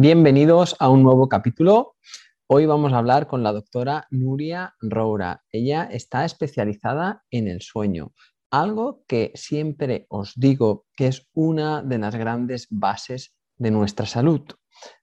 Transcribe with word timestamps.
Bienvenidos 0.00 0.76
a 0.78 0.90
un 0.90 1.02
nuevo 1.02 1.28
capítulo. 1.28 1.96
Hoy 2.46 2.66
vamos 2.66 2.92
a 2.92 2.98
hablar 2.98 3.26
con 3.26 3.42
la 3.42 3.52
doctora 3.52 4.06
Nuria 4.10 4.76
Roura. 4.80 5.42
Ella 5.50 5.88
está 5.90 6.24
especializada 6.24 7.24
en 7.32 7.48
el 7.48 7.62
sueño, 7.62 8.12
algo 8.48 9.02
que 9.08 9.32
siempre 9.34 10.06
os 10.08 10.34
digo 10.36 10.86
que 10.94 11.08
es 11.08 11.28
una 11.32 11.82
de 11.82 11.98
las 11.98 12.14
grandes 12.14 12.68
bases 12.70 13.34
de 13.56 13.72
nuestra 13.72 14.06
salud. 14.06 14.42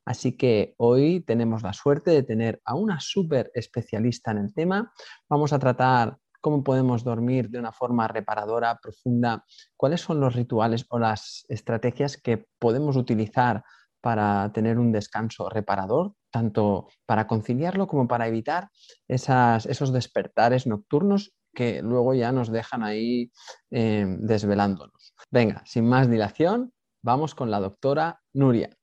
Así 0.06 0.38
que 0.38 0.76
hoy 0.78 1.20
tenemos 1.20 1.62
la 1.62 1.74
suerte 1.74 2.12
de 2.12 2.24
tener 2.24 2.62
a 2.64 2.76
una 2.76 3.02
súper 3.02 3.52
especialista 3.54 4.32
en 4.32 4.38
el 4.38 4.54
tema. 4.54 4.94
Vamos 5.28 5.52
a 5.52 5.60
tratar 5.60 6.20
cómo 6.40 6.64
podemos 6.64 7.04
dormir 7.04 7.50
de 7.50 7.60
una 7.60 7.74
forma 7.74 8.08
reparadora, 8.08 8.80
profunda, 8.82 9.44
cuáles 9.76 10.00
son 10.00 10.22
los 10.22 10.36
rituales 10.36 10.86
o 10.88 11.00
las 11.00 11.44
estrategias 11.50 12.16
que 12.16 12.48
podemos 12.58 12.96
utilizar 12.96 13.62
para 14.06 14.52
tener 14.54 14.78
un 14.78 14.92
descanso 14.92 15.50
reparador, 15.50 16.14
tanto 16.30 16.90
para 17.08 17.26
conciliarlo 17.26 17.88
como 17.88 18.08
para 18.08 18.28
evitar 18.28 18.70
esos 19.08 19.92
despertares 19.92 20.68
nocturnos 20.68 21.34
que 21.56 21.82
luego 21.82 22.14
ya 22.14 22.32
nos 22.32 22.52
dejan 22.52 22.84
ahí 22.84 23.32
eh, 23.72 24.06
desvelándonos. 24.20 25.16
Venga, 25.32 25.64
sin 25.66 25.90
más 25.90 26.08
dilación, 26.08 26.72
vamos 27.02 27.34
con 27.34 27.50
la 27.50 27.60
doctora 27.60 28.22
Nuria. 28.32 28.78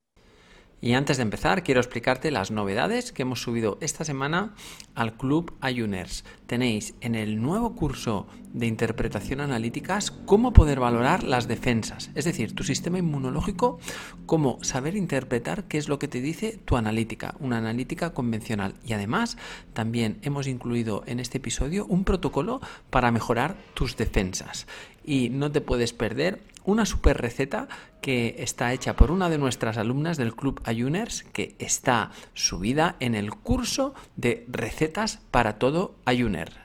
Y 0.84 0.94
antes 0.94 1.16
de 1.16 1.22
empezar, 1.22 1.62
quiero 1.62 1.80
explicarte 1.80 2.32
las 2.32 2.50
novedades 2.50 3.12
que 3.12 3.22
hemos 3.22 3.40
subido 3.40 3.78
esta 3.80 4.04
semana 4.04 4.56
al 4.96 5.16
Club 5.16 5.54
Ayuners. 5.60 6.24
Tenéis 6.48 6.94
en 7.00 7.14
el 7.14 7.40
nuevo 7.40 7.76
curso 7.76 8.26
de 8.52 8.66
interpretación 8.66 9.40
analíticas 9.40 10.10
cómo 10.10 10.52
poder 10.52 10.80
valorar 10.80 11.22
las 11.22 11.46
defensas, 11.46 12.10
es 12.16 12.24
decir, 12.24 12.56
tu 12.56 12.64
sistema 12.64 12.98
inmunológico, 12.98 13.78
cómo 14.26 14.58
saber 14.62 14.96
interpretar 14.96 15.68
qué 15.68 15.78
es 15.78 15.88
lo 15.88 16.00
que 16.00 16.08
te 16.08 16.20
dice 16.20 16.58
tu 16.64 16.76
analítica, 16.76 17.36
una 17.38 17.58
analítica 17.58 18.12
convencional. 18.12 18.74
Y 18.84 18.92
además, 18.92 19.38
también 19.74 20.18
hemos 20.22 20.48
incluido 20.48 21.04
en 21.06 21.20
este 21.20 21.38
episodio 21.38 21.86
un 21.86 22.02
protocolo 22.02 22.60
para 22.90 23.12
mejorar 23.12 23.56
tus 23.74 23.96
defensas. 23.96 24.66
Y 25.04 25.28
no 25.30 25.52
te 25.52 25.60
puedes 25.60 25.92
perder 25.92 26.40
una 26.64 26.86
super 26.86 27.18
receta 27.18 27.68
que 28.00 28.36
está 28.38 28.72
hecha 28.72 28.94
por 28.94 29.10
una 29.10 29.28
de 29.28 29.38
nuestras 29.38 29.76
alumnas 29.78 30.16
del 30.16 30.34
Club 30.34 30.60
Ayuners, 30.64 31.24
que 31.32 31.54
está 31.58 32.10
subida 32.34 32.96
en 33.00 33.14
el 33.14 33.34
curso 33.34 33.94
de 34.16 34.44
recetas 34.48 35.20
para 35.30 35.58
todo 35.58 35.94
Ayuner. 36.04 36.62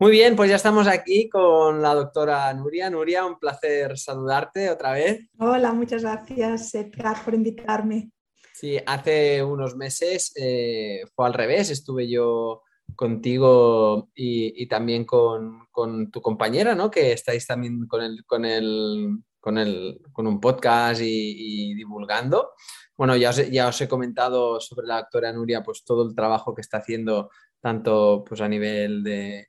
Muy 0.00 0.12
bien, 0.12 0.36
pues 0.36 0.48
ya 0.48 0.56
estamos 0.56 0.86
aquí 0.86 1.28
con 1.28 1.82
la 1.82 1.92
doctora 1.92 2.54
Nuria. 2.54 2.88
Nuria, 2.88 3.26
un 3.26 3.38
placer 3.38 3.98
saludarte 3.98 4.70
otra 4.70 4.92
vez. 4.92 5.28
Hola, 5.38 5.72
muchas 5.72 6.02
gracias, 6.02 6.72
Edgar, 6.74 7.24
por 7.24 7.34
invitarme. 7.34 8.12
Sí, 8.54 8.76
hace 8.86 9.42
unos 9.42 9.76
meses 9.76 10.32
eh, 10.36 11.02
fue 11.14 11.26
al 11.26 11.34
revés, 11.34 11.70
estuve 11.70 12.08
yo 12.08 12.62
contigo 12.98 14.10
y, 14.12 14.66
también 14.66 15.04
con, 15.04 15.68
tu 16.10 16.20
compañera, 16.20 16.74
¿no? 16.74 16.90
Que 16.90 17.12
estáis 17.12 17.46
también 17.46 17.86
con, 17.86 18.02
el, 18.02 18.24
con, 18.26 18.44
el, 18.44 19.20
con, 19.38 19.56
el, 19.56 20.00
con 20.10 20.26
un 20.26 20.40
podcast 20.40 21.00
y, 21.00 21.74
divulgando. 21.74 22.54
Bueno, 22.96 23.14
ya 23.14 23.30
os, 23.30 23.48
ya 23.52 23.68
os, 23.68 23.80
he 23.80 23.86
comentado 23.86 24.58
sobre 24.58 24.88
la 24.88 24.96
doctora 24.96 25.32
Nuria, 25.32 25.62
pues 25.62 25.84
todo 25.84 26.08
el 26.08 26.16
trabajo 26.16 26.52
que 26.56 26.60
está 26.60 26.78
haciendo 26.78 27.30
tanto 27.60 28.24
pues, 28.28 28.40
a 28.40 28.48
nivel 28.48 29.04
de, 29.04 29.46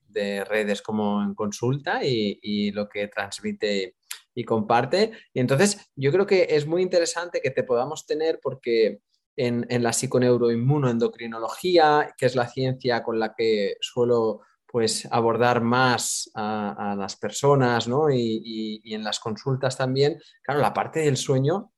redes 0.48 0.84
como 0.84 1.24
en 1.24 1.34
consulta 1.34 2.06
y, 2.06 2.38
y, 2.44 2.70
lo 2.70 2.88
que 2.88 3.08
transmite 3.08 3.96
y 4.36 4.44
comparte. 4.44 5.12
Y 5.34 5.40
entonces 5.40 5.90
yo 5.96 6.12
creo 6.12 6.28
que 6.28 6.46
es 6.52 6.68
muy 6.68 6.84
interesante 6.84 7.42
que 7.42 7.50
te 7.50 7.64
podamos 7.64 8.06
tener 8.06 8.40
porque 8.44 9.02
en, 9.40 9.66
la 9.82 9.94
psiconeuroinmunoendocrinología, 9.94 12.14
que 12.18 12.26
es 12.26 12.36
la 12.36 12.50
ciencia 12.50 13.02
con 13.02 13.18
la 13.20 13.34
que 13.34 13.78
suelo 13.80 14.42
pues, 14.68 15.08
abordar 15.10 15.62
más 15.62 16.30
a, 16.36 16.94
las 16.98 17.16
personas 17.16 17.88
y, 18.12 18.94
en 18.94 19.02
las 19.04 19.22
consultas 19.22 19.78
también. 19.78 20.20
Claro, 20.44 20.60
la 20.60 20.74
parte 20.74 21.00
del 21.00 21.16
sueño 21.16 21.72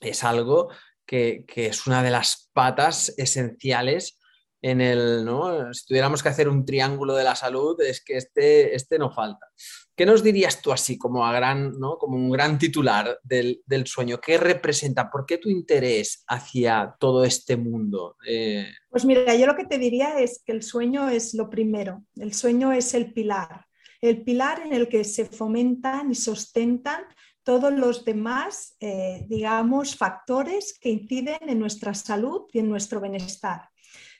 es 0.00 0.22
algo 0.22 0.70
que, 1.04 1.44
que 1.46 1.66
es 1.66 1.88
una 1.88 2.00
de 2.02 2.12
las 2.12 2.48
patas 2.52 3.12
esenciales 3.18 4.20
en 4.64 4.80
el, 4.80 5.26
¿no? 5.26 5.74
Si 5.74 5.84
tuviéramos 5.84 6.22
que 6.22 6.30
hacer 6.30 6.48
un 6.48 6.64
triángulo 6.64 7.14
de 7.14 7.22
la 7.22 7.36
salud, 7.36 7.78
es 7.82 8.02
que 8.02 8.16
este, 8.16 8.74
este 8.74 8.98
no 8.98 9.10
falta. 9.10 9.46
¿Qué 9.94 10.06
nos 10.06 10.22
dirías 10.22 10.62
tú 10.62 10.72
así 10.72 10.96
como, 10.96 11.26
a 11.26 11.34
gran, 11.34 11.78
¿no? 11.78 11.98
como 11.98 12.16
un 12.16 12.30
gran 12.30 12.58
titular 12.58 13.20
del, 13.22 13.60
sueño? 13.84 14.18
¿Qué 14.22 14.38
representa? 14.38 15.10
¿Por 15.10 15.26
qué 15.26 15.36
tu 15.36 15.50
interés 15.50 16.24
hacia 16.28 16.96
todo 16.98 17.24
este 17.24 17.58
mundo? 17.58 18.16
Eh, 18.26 18.66
pues 18.88 19.04
mira, 19.04 19.34
yo 19.34 19.46
lo 19.46 19.54
que 19.54 19.66
te 19.66 19.76
diría 19.76 20.18
es 20.18 20.42
que 20.42 20.52
el 20.52 20.62
sueño 20.62 21.10
es 21.10 21.34
lo 21.34 21.50
primero, 21.50 22.02
el 22.16 22.32
sueño 22.32 22.72
es 22.72 22.94
el 22.94 23.12
pilar, 23.12 23.66
el 24.00 24.22
pilar 24.22 24.62
en 24.64 24.72
el 24.72 24.88
que 24.88 25.04
se 25.04 25.26
fomentan 25.26 26.10
y 26.10 26.14
sostentan 26.14 27.04
todos 27.42 27.70
los 27.70 28.06
demás, 28.06 28.76
eh, 28.80 29.26
digamos, 29.28 29.94
factores 29.94 30.78
que 30.80 30.88
inciden 30.88 31.50
en 31.50 31.58
nuestra 31.58 31.92
salud 31.92 32.46
y 32.50 32.60
en 32.60 32.70
nuestro 32.70 33.02
bienestar. 33.02 33.68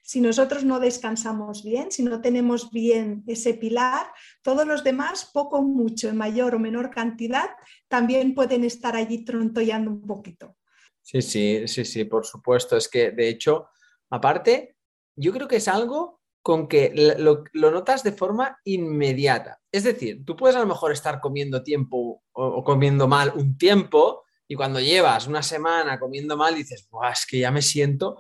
Si 0.06 0.20
nosotros 0.20 0.65
no 0.65 0.81
descansamos 0.81 1.65
bien, 1.65 1.91
si 1.91 2.03
no 2.03 2.20
tenemos 2.20 2.70
bien 2.70 3.25
ese 3.26 3.54
pilar, 3.54 4.06
todos 4.42 4.66
los 4.66 4.84
demás, 4.84 5.31
poco 5.32 5.56
o 5.60 5.62
mucho, 5.62 6.10
en 6.10 6.19
mayor 6.19 6.54
o 6.54 6.59
menor 6.59 6.91
cantidad, 6.91 7.48
también 7.88 8.34
pueden 8.34 8.65
estar 8.65 8.97
allí 8.97 9.25
trontollando 9.25 9.91
un 9.91 10.06
poquito. 10.06 10.59
Sí, 11.00 11.22
sí, 11.22 11.66
sí, 11.66 11.87
sí, 11.87 12.04
por 12.04 12.26
supuesto. 12.26 12.76
Es 12.76 12.87
que, 12.87 13.12
de 13.12 13.31
hecho, 13.31 13.70
aparte, 14.10 14.76
yo 15.16 15.32
creo 15.32 15.48
que 15.48 15.56
es 15.56 15.69
algo 15.69 16.21
con 16.42 16.69
que 16.69 16.92
lo, 17.19 17.44
notas 17.71 18.03
de 18.03 18.12
forma 18.12 18.60
inmediata. 18.65 19.62
Es 19.72 19.84
decir, 19.84 20.22
tú 20.26 20.36
puedes 20.36 20.54
a 20.54 20.60
lo 20.60 20.66
mejor 20.66 20.92
estar 20.92 21.19
comiendo 21.19 21.62
tiempo 21.62 22.22
o, 22.32 22.62
comiendo 22.62 23.09
mal 23.09 23.32
un 23.34 23.56
tiempo 23.56 24.25
y 24.47 24.54
cuando 24.54 24.81
llevas 24.81 25.26
una 25.26 25.42
semana 25.42 25.98
comiendo 25.98 26.36
mal 26.36 26.54
dices, 26.54 26.86
es 27.10 27.26
que 27.26 27.38
ya 27.38 27.50
me 27.50 27.62
siento 27.62 28.19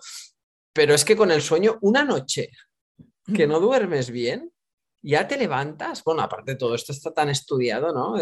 pero 0.74 0.94
es 0.94 1.04
que 1.04 1.16
con 1.16 1.30
el 1.30 1.40
sueño, 1.40 1.78
una 1.80 2.04
noche 2.04 2.50
que 3.34 3.46
no 3.46 3.60
duermes 3.60 4.10
bien, 4.10 4.52
ya 5.04 5.28
te 5.28 5.36
levantas. 5.36 6.02
Bueno, 6.02 6.22
aparte 6.22 6.52
de 6.52 6.58
todo 6.58 6.74
esto 6.74 6.92
está 6.92 7.12
tan 7.12 7.28
estudiado, 7.28 7.92
¿no? 7.92 8.14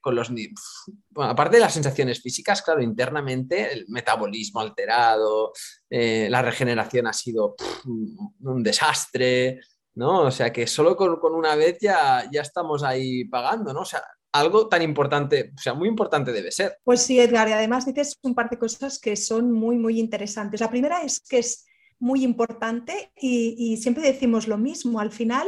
con 0.00 0.14
los, 0.14 0.30
bueno, 0.30 1.30
aparte 1.30 1.56
de 1.56 1.60
las 1.60 1.74
sensaciones 1.74 2.20
físicas, 2.20 2.62
claro, 2.62 2.82
internamente 2.82 3.72
el 3.72 3.84
metabolismo 3.88 4.60
alterado, 4.60 5.52
eh, 5.88 6.28
la 6.30 6.42
regeneración 6.42 7.06
ha 7.06 7.12
sido 7.12 7.54
un 7.84 8.62
desastre, 8.62 9.60
¿no? 9.94 10.22
O 10.22 10.30
sea 10.30 10.52
que 10.52 10.66
solo 10.66 10.96
con, 10.96 11.34
una 11.34 11.54
vez 11.56 11.78
ya, 11.80 12.28
ya 12.32 12.40
estamos 12.40 12.82
ahí 12.82 13.24
pagando, 13.26 13.72
¿no? 13.74 13.80
O 13.80 13.86
sea, 13.86 14.02
algo 14.32 14.68
tan 14.68 14.80
importante, 14.80 15.52
o 15.56 15.60
sea, 15.60 15.74
muy 15.74 15.88
importante 15.88 16.32
debe 16.32 16.52
ser. 16.52 16.78
Pues 16.84 17.02
sí, 17.02 17.20
Edgar, 17.20 17.48
y 17.48 17.52
además 17.52 17.84
dices 17.84 18.18
un 18.22 18.34
par 18.34 18.48
de 18.48 18.58
cosas 18.58 18.98
que 18.98 19.16
son 19.16 19.52
muy, 19.52 19.76
muy 19.76 19.98
interesantes. 19.98 20.60
La 20.60 20.70
primera 20.70 21.02
es 21.02 21.20
que 21.20 21.38
es 21.38 21.66
muy 22.00 22.24
importante 22.24 23.12
y, 23.14 23.76
siempre 23.76 24.02
decimos 24.02 24.48
lo 24.48 24.58
mismo, 24.58 24.98
al 24.98 25.12
final 25.12 25.46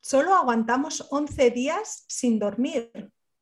solo 0.00 0.34
aguantamos 0.34 1.06
11 1.10 1.50
días 1.50 2.04
sin 2.06 2.38
dormir. 2.38 2.92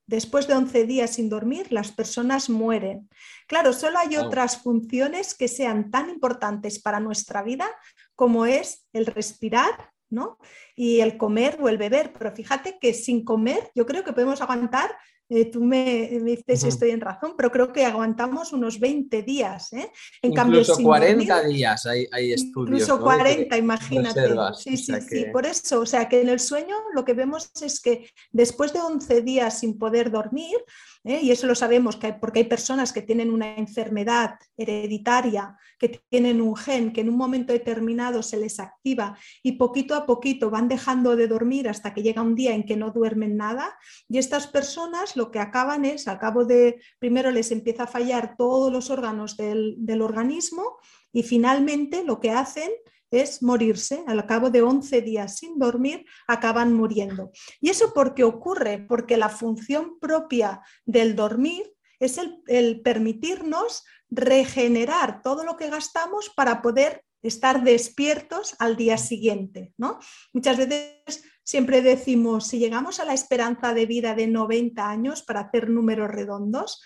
Después 0.07 0.47
de 0.47 0.55
11 0.55 0.85
días 0.87 1.11
sin 1.15 1.29
dormir, 1.29 1.73
las 1.73 1.91
personas 1.93 2.49
mueren. 2.49 3.09
Claro, 3.47 3.73
solo 3.73 3.99
hay 3.99 4.17
otras 4.17 4.63
funciones 4.63 5.35
que 5.35 5.49
sean 5.49 5.91
tan 5.91 6.11
importantes 6.11 6.81
para 6.81 7.01
nuestra 7.01 7.43
vida 7.43 7.69
como 8.15 8.47
es 8.47 8.87
el 8.93 9.07
respirar, 9.07 9.91
¿no? 10.11 10.39
Y 10.77 11.01
el 11.01 11.17
comer 11.17 11.59
o 11.61 11.69
el 11.69 11.79
beber. 11.79 12.13
Pero 12.13 12.33
fíjate 12.33 12.79
que 12.81 12.95
sin 12.95 13.25
comer 13.25 13.71
yo 13.75 13.87
creo 13.87 14.05
que 14.05 14.13
podemos 14.13 14.41
aguantar 14.41 14.95
eh, 15.35 15.47
tú 15.47 15.65
me, 15.65 16.11
dices 16.23 16.61
si 16.61 16.69
estoy 16.69 16.91
en 16.91 17.01
razón, 17.01 17.33
pero 17.39 17.51
creo 17.51 17.73
que 17.73 17.87
aguantamos 17.87 18.53
unos 18.53 18.79
20 18.79 19.23
días. 19.23 19.73
¿eh? 19.73 19.91
En 20.21 20.33
incluso 20.33 20.77
40 20.77 21.45
días 21.45 21.87
hay, 21.87 22.07
hay, 22.13 22.35
estudios. 22.35 22.83
Incluso 22.83 23.01
40, 23.01 23.57
imagínate. 23.57 24.21
Sí, 24.59 24.77
sí, 24.77 24.93
sí, 25.01 25.25
por 25.33 25.47
eso. 25.47 25.81
O 25.81 25.87
sea 25.87 26.07
que 26.07 26.21
en 26.21 26.29
el 26.29 26.39
sueño 26.39 26.77
lo 26.95 27.03
que 27.07 27.15
vemos 27.15 27.51
es 27.63 27.81
que 27.81 28.11
después 28.31 28.75
de 28.75 28.81
11 28.81 29.23
días 29.23 29.59
sin 29.59 29.79
poder 29.79 30.11
dormir, 30.11 30.59
¿eh? 31.05 31.21
y 31.23 31.31
eso 31.31 31.47
lo 31.47 31.55
sabemos 31.55 31.97
que 31.97 32.13
porque 32.13 32.41
hay 32.41 32.45
personas 32.47 32.93
que 32.93 33.03
tienen 33.03 33.31
una 33.31 33.57
enfermedad 33.57 34.37
hereditaria, 34.57 35.57
que 35.79 36.01
tienen 36.11 36.41
un 36.41 36.57
gen 36.57 36.93
que 36.93 37.01
en 37.01 37.09
un 37.09 37.17
momento 37.17 37.53
determinado 37.53 38.23
se 38.23 38.37
les 38.37 38.61
activa 38.61 39.17
y 39.43 39.53
poquito 39.53 39.95
a 39.95 40.07
poquito 40.07 40.51
van 40.51 40.69
dejando 40.69 41.17
de 41.17 41.29
dormir 41.29 41.69
hasta 41.69 41.93
que 41.95 42.03
llega 42.03 42.23
un 42.23 42.35
día 42.35 42.55
en 42.55 42.65
que 42.65 42.77
no 42.77 42.91
duermen 42.91 43.37
nada, 43.37 43.77
y 44.09 44.19
estas 44.19 44.47
personas 44.47 45.17
lo 45.17 45.31
que 45.31 45.39
acaban 45.39 45.85
es, 45.85 46.09
al 46.09 46.19
cabo 46.19 46.45
de, 46.45 46.81
primero 46.99 47.31
les 47.31 47.51
empieza 47.51 47.85
a 47.85 47.89
fallar 47.89 48.37
todos 48.37 48.73
los 48.73 48.91
órganos 48.91 49.37
del, 49.37 50.03
organismo 50.03 50.79
y 51.13 51.23
finalmente 51.23 52.03
lo 52.05 52.19
que 52.19 52.31
hacen 52.31 52.71
es 53.13 53.43
morirse. 53.43 54.03
Al 54.07 54.27
cabo 54.27 54.51
de 54.51 54.63
11 54.63 55.03
días 55.03 55.37
sin 55.37 55.59
dormir, 55.59 56.05
acaban 56.27 56.73
muriendo. 56.73 57.31
¿Y 57.61 57.71
eso 57.71 57.93
por 57.93 58.15
qué 58.15 58.25
ocurre? 58.25 58.79
Porque 58.79 59.17
la 59.17 59.29
función 59.29 59.99
propia 60.01 60.63
del 60.85 61.15
dormir 61.15 61.73
es 62.01 62.19
el, 62.19 62.81
permitirnos 62.83 63.85
regenerar 64.11 65.23
todo 65.23 65.45
lo 65.45 65.57
que 65.57 65.71
gastamos 65.71 66.31
para 66.31 66.61
poder 66.61 67.05
estar 67.23 67.63
despiertos 67.63 68.57
al 68.59 68.77
día 68.77 68.99
siguiente. 68.99 69.73
¿no? 69.79 70.01
Muchas 70.33 70.57
veces 70.57 71.23
siempre 71.45 71.81
decimos, 71.83 72.49
si 72.49 72.59
llegamos 72.59 72.99
a 72.99 73.05
la 73.05 73.15
esperanza 73.15 73.73
de 73.73 73.87
vida 73.87 74.15
de 74.15 74.27
90 74.27 74.89
años, 74.89 75.23
para 75.23 75.41
hacer 75.41 75.71
números 75.71 76.11
redondos, 76.11 76.83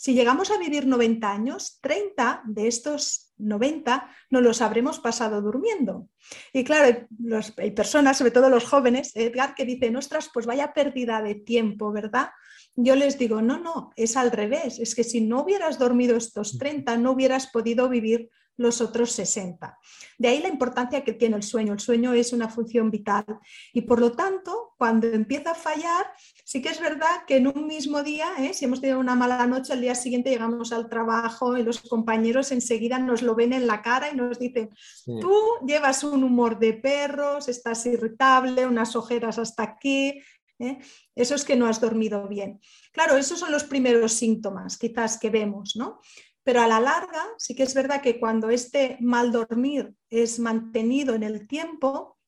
si 0.00 0.14
llegamos 0.14 0.50
a 0.50 0.56
vivir 0.56 0.86
90 0.86 1.30
años, 1.30 1.78
30 1.82 2.44
de 2.46 2.68
estos 2.68 3.34
90 3.36 4.08
nos 4.30 4.42
los 4.42 4.62
habremos 4.62 4.98
pasado 4.98 5.42
durmiendo. 5.42 6.08
Y 6.54 6.64
claro, 6.64 7.06
hay 7.58 7.70
personas, 7.72 8.16
sobre 8.16 8.30
todo 8.30 8.48
los 8.48 8.64
jóvenes, 8.64 9.14
Edgar, 9.14 9.54
que 9.54 9.66
dicen, 9.66 9.96
ostras, 9.96 10.30
pues 10.32 10.46
vaya 10.46 10.72
pérdida 10.72 11.20
de 11.20 11.34
tiempo, 11.34 11.92
¿verdad? 11.92 12.30
Yo 12.76 12.96
les 12.96 13.18
digo, 13.18 13.42
no, 13.42 13.58
no, 13.58 13.90
es 13.94 14.16
al 14.16 14.30
revés, 14.32 14.78
es 14.78 14.94
que 14.94 15.04
si 15.04 15.20
no 15.20 15.42
hubieras 15.42 15.78
dormido 15.78 16.16
estos 16.16 16.56
30, 16.56 16.96
no 16.96 17.10
hubieras 17.10 17.48
podido 17.48 17.90
vivir 17.90 18.30
los 18.60 18.82
otros 18.82 19.12
60. 19.12 19.78
De 20.18 20.28
ahí 20.28 20.40
la 20.40 20.48
importancia 20.48 21.02
que 21.02 21.14
tiene 21.14 21.36
el 21.36 21.42
sueño. 21.42 21.72
El 21.72 21.80
sueño 21.80 22.12
es 22.12 22.34
una 22.34 22.48
función 22.48 22.90
vital 22.90 23.24
y 23.72 23.80
por 23.82 24.00
lo 24.00 24.12
tanto, 24.12 24.74
cuando 24.76 25.06
empieza 25.06 25.52
a 25.52 25.54
fallar, 25.54 26.12
sí 26.44 26.60
que 26.60 26.68
es 26.68 26.78
verdad 26.78 27.24
que 27.26 27.38
en 27.38 27.46
un 27.46 27.66
mismo 27.66 28.02
día, 28.02 28.28
¿eh? 28.38 28.52
si 28.52 28.66
hemos 28.66 28.82
tenido 28.82 29.00
una 29.00 29.14
mala 29.14 29.46
noche, 29.46 29.72
al 29.72 29.80
día 29.80 29.94
siguiente 29.94 30.28
llegamos 30.28 30.72
al 30.72 30.90
trabajo 30.90 31.56
y 31.56 31.62
los 31.62 31.80
compañeros 31.80 32.52
enseguida 32.52 32.98
nos 32.98 33.22
lo 33.22 33.34
ven 33.34 33.54
en 33.54 33.66
la 33.66 33.80
cara 33.80 34.10
y 34.12 34.16
nos 34.16 34.38
dicen, 34.38 34.68
tú 35.06 35.34
llevas 35.66 36.04
un 36.04 36.22
humor 36.22 36.58
de 36.58 36.74
perros, 36.74 37.48
estás 37.48 37.86
irritable, 37.86 38.66
unas 38.66 38.94
ojeras 38.94 39.38
hasta 39.38 39.62
aquí, 39.62 40.20
¿eh? 40.58 40.78
Eso 41.14 41.34
es 41.34 41.44
que 41.44 41.56
no 41.56 41.66
has 41.66 41.80
dormido 41.80 42.28
bien. 42.28 42.60
Claro, 42.92 43.16
esos 43.16 43.38
son 43.40 43.52
los 43.52 43.64
primeros 43.64 44.12
síntomas 44.12 44.76
quizás 44.76 45.18
que 45.18 45.30
vemos, 45.30 45.76
¿no? 45.76 46.00
Pero 46.42 46.60
a 46.60 46.66
la 46.66 46.80
larga, 46.80 47.24
sí 47.38 47.54
que 47.54 47.64
es 47.64 47.74
verdad 47.74 48.00
que 48.00 48.18
cuando 48.18 48.50
este 48.50 48.96
mal 49.00 49.30
dormir 49.30 49.94
es 50.08 50.38
mantenido 50.38 51.14
en 51.14 51.22
el 51.22 51.46
tiempo, 51.46 52.18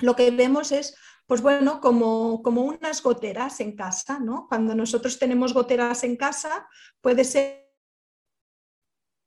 lo 0.00 0.16
que 0.16 0.30
vemos 0.30 0.72
es, 0.72 0.96
pues 1.26 1.42
bueno, 1.42 1.80
como, 1.80 2.42
como 2.42 2.62
unas 2.62 3.02
goteras 3.02 3.60
en 3.60 3.76
casa, 3.76 4.18
¿no? 4.18 4.46
Cuando 4.48 4.74
nosotros 4.74 5.18
tenemos 5.18 5.54
goteras 5.54 6.02
en 6.04 6.16
casa, 6.16 6.66
puede 7.00 7.24
ser 7.24 7.62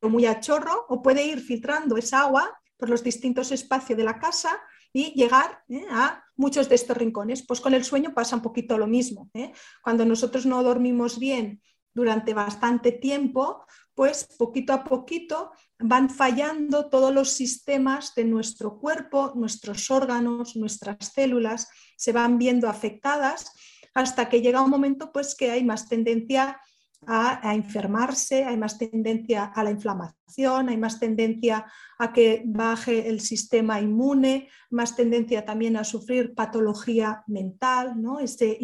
muy 0.01 0.25
a 0.25 0.39
chorro 0.39 0.85
o 0.89 1.01
puede 1.01 1.23
ir 1.25 1.39
filtrando 1.39 1.97
esa 1.97 2.21
agua 2.21 2.59
por 2.77 2.89
los 2.89 3.03
distintos 3.03 3.51
espacios 3.51 3.97
de 3.97 4.03
la 4.03 4.19
casa 4.19 4.61
y 4.93 5.13
llegar 5.13 5.63
¿eh? 5.69 5.85
a 5.89 6.23
muchos 6.35 6.69
de 6.69 6.75
estos 6.75 6.97
rincones. 6.97 7.45
Pues 7.45 7.61
con 7.61 7.73
el 7.73 7.83
sueño 7.83 8.13
pasa 8.13 8.35
un 8.35 8.41
poquito 8.41 8.77
lo 8.77 8.87
mismo. 8.87 9.29
¿eh? 9.33 9.51
Cuando 9.81 10.05
nosotros 10.05 10.45
no 10.45 10.61
dormimos 10.63 11.19
bien 11.19 11.61
durante 11.93 12.33
bastante 12.33 12.91
tiempo, 12.91 13.65
pues 13.95 14.27
poquito 14.37 14.73
a 14.73 14.83
poquito 14.83 15.51
van 15.79 16.09
fallando 16.09 16.89
todos 16.89 17.13
los 17.13 17.31
sistemas 17.31 18.13
de 18.15 18.25
nuestro 18.25 18.77
cuerpo, 18.77 19.33
nuestros 19.35 19.89
órganos, 19.89 20.55
nuestras 20.55 20.97
células 21.13 21.69
se 21.95 22.11
van 22.11 22.37
viendo 22.37 22.69
afectadas 22.69 23.51
hasta 23.93 24.27
que 24.29 24.41
llega 24.41 24.61
un 24.61 24.69
momento 24.69 25.11
pues 25.11 25.35
que 25.35 25.51
hay 25.51 25.63
más 25.63 25.87
tendencia 25.87 26.59
a, 27.07 27.53
enfermarse, 27.53 28.45
hay 28.45 28.57
más 28.57 28.77
tendencia 28.77 29.45
a 29.45 29.63
la 29.63 29.71
inflamación, 29.71 30.69
hay 30.69 30.77
más 30.77 30.99
tendencia 30.99 31.65
a 31.99 32.11
que 32.11 32.43
baje 32.45 33.07
el 33.07 33.19
sistema 33.19 33.79
inmune, 33.79 34.49
más 34.71 34.95
tendencia 34.95 35.45
también 35.45 35.77
a 35.77 35.83
sufrir 35.83 36.33
patología 36.33 37.23
mental, 37.27 38.01
¿no? 38.01 38.19
ese 38.19 38.57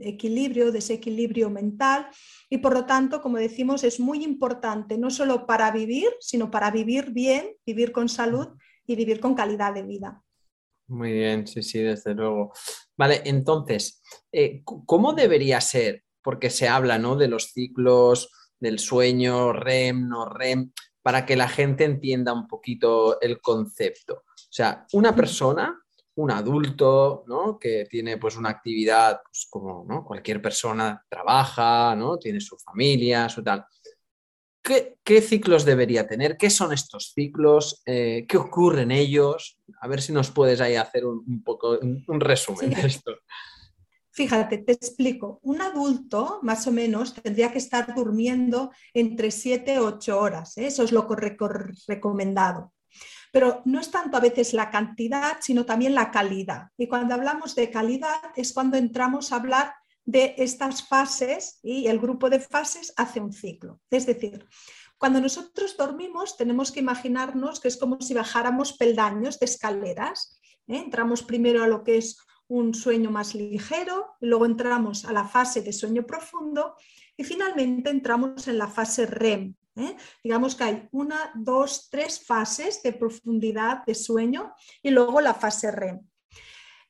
equilibrio, 0.00 0.72
desequilibrio 0.72 1.50
mental 1.50 2.08
y 2.48 2.58
por 2.58 2.74
lo 2.74 2.86
tanto, 2.86 3.20
como 3.20 3.38
decimos, 3.38 3.84
es 3.84 4.00
muy 4.00 4.24
importante 4.24 4.98
no 4.98 5.10
solo 5.10 5.46
para 5.46 5.70
vivir, 5.70 6.08
sino 6.20 6.50
para 6.50 6.70
vivir 6.70 7.10
bien, 7.10 7.56
vivir 7.66 7.92
con 7.92 8.08
salud 8.08 8.48
y 8.86 8.96
vivir 8.96 9.20
con 9.20 9.34
calidad 9.34 9.74
de 9.74 9.82
vida. 9.82 10.22
Muy 10.88 11.12
bien, 11.12 11.46
sí, 11.46 11.62
sí, 11.62 11.80
desde 11.80 12.14
luego. 12.14 12.52
Vale, 12.96 13.20
entonces, 13.26 14.02
eh, 14.32 14.62
¿cómo 14.64 15.12
debería 15.12 15.60
ser? 15.60 16.04
Porque 16.22 16.48
se 16.48 16.66
habla, 16.66 16.98
¿no? 16.98 17.16
De 17.16 17.28
los 17.28 17.52
ciclos 17.52 18.30
del 18.58 18.78
sueño, 18.78 19.52
REM, 19.52 20.08
no 20.08 20.24
REM, 20.24 20.72
para 21.02 21.26
que 21.26 21.36
la 21.36 21.48
gente 21.48 21.84
entienda 21.84 22.32
un 22.32 22.46
poquito 22.46 23.20
el 23.20 23.40
concepto. 23.40 24.14
O 24.14 24.50
sea, 24.50 24.86
una 24.92 25.14
persona 25.14 25.78
un 26.18 26.32
adulto, 26.32 27.24
¿no? 27.28 27.58
Que 27.58 27.86
tiene 27.88 28.18
pues 28.18 28.36
una 28.36 28.48
actividad 28.48 29.20
pues, 29.22 29.46
como 29.48 29.84
¿no? 29.88 30.04
cualquier 30.04 30.42
persona 30.42 31.04
trabaja, 31.08 31.94
¿no? 31.94 32.18
Tiene 32.18 32.40
su 32.40 32.56
familia, 32.58 33.28
su 33.28 33.42
tal. 33.42 33.64
¿Qué, 34.60 35.22
ciclos 35.22 35.64
debería 35.64 36.06
tener? 36.06 36.36
¿Qué 36.36 36.50
son 36.50 36.72
estos 36.72 37.12
ciclos? 37.14 37.82
Eh, 37.86 38.26
¿Qué 38.28 38.36
ocurre 38.36 38.82
en 38.82 38.90
ellos? 38.90 39.58
A 39.80 39.86
ver 39.86 40.02
si 40.02 40.12
nos 40.12 40.30
puedes 40.30 40.60
ahí 40.60 40.74
hacer 40.74 41.06
un, 41.06 41.42
poco 41.42 41.78
un, 41.78 42.20
resumen 42.20 42.70
de 42.70 42.86
esto. 42.86 43.12
Fíjate, 44.10 44.58
te 44.58 44.72
explico. 44.72 45.38
Un 45.42 45.62
adulto, 45.62 46.40
más 46.42 46.66
o 46.66 46.72
menos, 46.72 47.14
tendría 47.14 47.52
que 47.52 47.58
estar 47.58 47.94
durmiendo 47.94 48.72
entre 48.92 49.30
7 49.30 49.76
y 49.76 49.78
8 49.78 50.20
horas. 50.20 50.58
¿eh? 50.58 50.66
Eso 50.66 50.82
es 50.82 50.90
lo 50.90 51.06
recomendado. 51.86 52.72
Pero 53.32 53.62
no 53.64 53.80
es 53.80 53.90
tanto 53.90 54.16
a 54.16 54.20
veces 54.20 54.54
la 54.54 54.70
cantidad, 54.70 55.38
sino 55.40 55.64
también 55.66 55.94
la 55.94 56.10
calidad. 56.10 56.68
Y 56.76 56.86
cuando 56.86 57.14
hablamos 57.14 57.54
de 57.54 57.70
calidad 57.70 58.20
es 58.36 58.52
cuando 58.52 58.76
entramos 58.76 59.32
a 59.32 59.36
hablar 59.36 59.74
de 60.04 60.34
estas 60.38 60.88
fases 60.88 61.58
y 61.62 61.86
el 61.86 61.98
grupo 61.98 62.30
de 62.30 62.40
fases 62.40 62.94
hace 62.96 63.20
un 63.20 63.32
ciclo. 63.32 63.80
Es 63.90 64.06
decir, 64.06 64.46
cuando 64.96 65.20
nosotros 65.20 65.76
dormimos 65.76 66.36
tenemos 66.36 66.72
que 66.72 66.80
imaginarnos 66.80 67.60
que 67.60 67.68
es 67.68 67.76
como 67.76 68.00
si 68.00 68.14
bajáramos 68.14 68.72
peldaños 68.72 69.38
de 69.38 69.46
escaleras. 69.46 70.40
¿eh? 70.66 70.78
Entramos 70.78 71.22
primero 71.22 71.62
a 71.62 71.66
lo 71.66 71.84
que 71.84 71.98
es 71.98 72.18
un 72.48 72.74
sueño 72.74 73.10
más 73.10 73.34
ligero, 73.34 74.16
luego 74.20 74.46
entramos 74.46 75.04
a 75.04 75.12
la 75.12 75.28
fase 75.28 75.60
de 75.60 75.72
sueño 75.72 76.06
profundo 76.06 76.74
y 77.16 77.24
finalmente 77.24 77.90
entramos 77.90 78.48
en 78.48 78.56
la 78.56 78.68
fase 78.68 79.04
REM, 79.04 79.54
¿eh? 79.78 79.96
Digamos 80.22 80.54
que 80.54 80.64
hay 80.64 80.88
una, 80.92 81.32
dos, 81.34 81.88
tres 81.90 82.24
fases 82.24 82.82
de 82.82 82.92
profundidad 82.92 83.84
de 83.86 83.94
sueño 83.94 84.52
y 84.82 84.90
luego 84.90 85.20
la 85.20 85.34
fase 85.34 85.70
REM. 85.70 86.00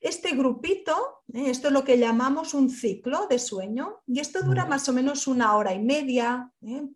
Este 0.01 0.31
grupito, 0.31 1.23
¿eh? 1.33 1.51
esto 1.51 1.69
es 1.69 1.73
lo 1.75 1.85
que 1.85 1.99
llamamos 1.99 2.55
un 2.55 2.71
ciclo 2.71 3.27
de 3.29 3.39
sueño 3.39 4.01
y 4.07 4.21
esto 4.21 4.43
dura 4.43 4.65
más 4.65 4.89
o 4.89 4.93
menos 4.93 5.27
una 5.27 5.57
hora 5.57 5.75
y 5.75 5.81
media, 5.81 6.53
¿eh? 6.63 6.89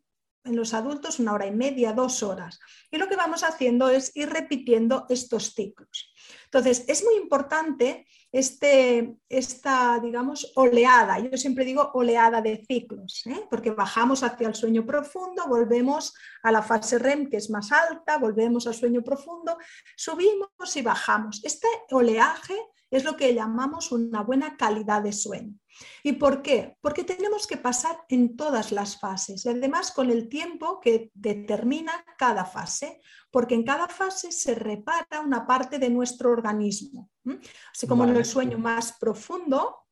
En 0.44 0.56
los 0.56 0.75
adultos 0.75 1.19
una 1.19 1.33
hora 1.33 1.47
y 1.47 1.53
media, 1.53 1.93
dos 1.93 2.23
horas. 2.23 2.59
Y 2.91 2.99
lo 2.99 3.09
que 3.09 3.17
vamos 3.17 3.43
haciendo 3.44 3.89
es 3.89 4.15
ir 4.17 4.29
repitiendo 4.29 5.06
estos 5.08 5.55
ciclos. 5.55 6.13
Entonces, 6.44 6.84
es 6.89 7.05
muy 7.05 7.15
importante 7.17 8.06
este, 8.31 9.17
esta, 9.29 10.01
digamos, 10.01 10.53
oleada. 10.56 11.19
Yo 11.19 11.37
siempre 11.37 11.65
digo 11.65 11.91
oleada 11.94 12.41
de 12.41 12.65
ciclos, 12.67 13.22
¿eh? 13.27 13.46
porque 13.51 13.70
bajamos 13.70 14.22
hacia 14.22 14.49
el 14.49 14.55
sueño 14.55 14.84
profundo, 14.84 15.46
volvemos 15.49 16.15
a 16.43 16.51
la 16.51 16.63
fase 16.63 16.99
REM, 16.99 17.29
que 17.29 17.37
es 17.37 17.51
más 17.51 17.70
alta, 17.72 18.19
volvemos 18.19 18.67
al 18.67 18.75
sueño 18.75 19.03
profundo, 19.03 19.56
subimos 19.96 20.77
y 20.77 20.82
bajamos. 20.82 21.41
Este 21.44 21.69
oleaje 21.91 22.56
es 22.91 23.05
lo 23.05 23.17
que 23.17 23.34
llamamos 23.34 23.93
una 23.93 24.22
buena 24.22 24.56
calidad 24.56 25.03
de 25.03 25.13
sueño. 25.13 25.55
¿Y 26.02 26.12
por 26.12 26.43
qué? 26.43 26.76
Porque 26.81 27.05
tenemos 27.05 27.46
que 27.46 27.56
pasar 27.56 28.05
en 28.08 28.36
todas 28.36 28.72
las 28.72 28.98
fases 28.98 29.44
y 29.44 29.48
además 29.48 29.93
con 29.93 30.10
el 30.10 30.29
tiempo 30.29 30.81
que 30.81 31.10
determina 31.14 32.05
cada 32.19 32.44
fase, 32.44 33.00
porque 33.31 33.55
en 33.55 33.64
cada 33.64 33.88
fase 33.88 34.32
se 34.32 34.55
repara 34.55 35.20
una 35.24 35.46
parte 35.46 35.79
de 35.79 35.91
nuestro 35.91 36.31
organismo. 36.31 37.10
Así 37.72 37.86
como 37.86 38.05
en 38.05 38.17
el 38.17 38.24
sueño 38.24 38.58
más 38.58 38.93
profundo, 38.98 39.86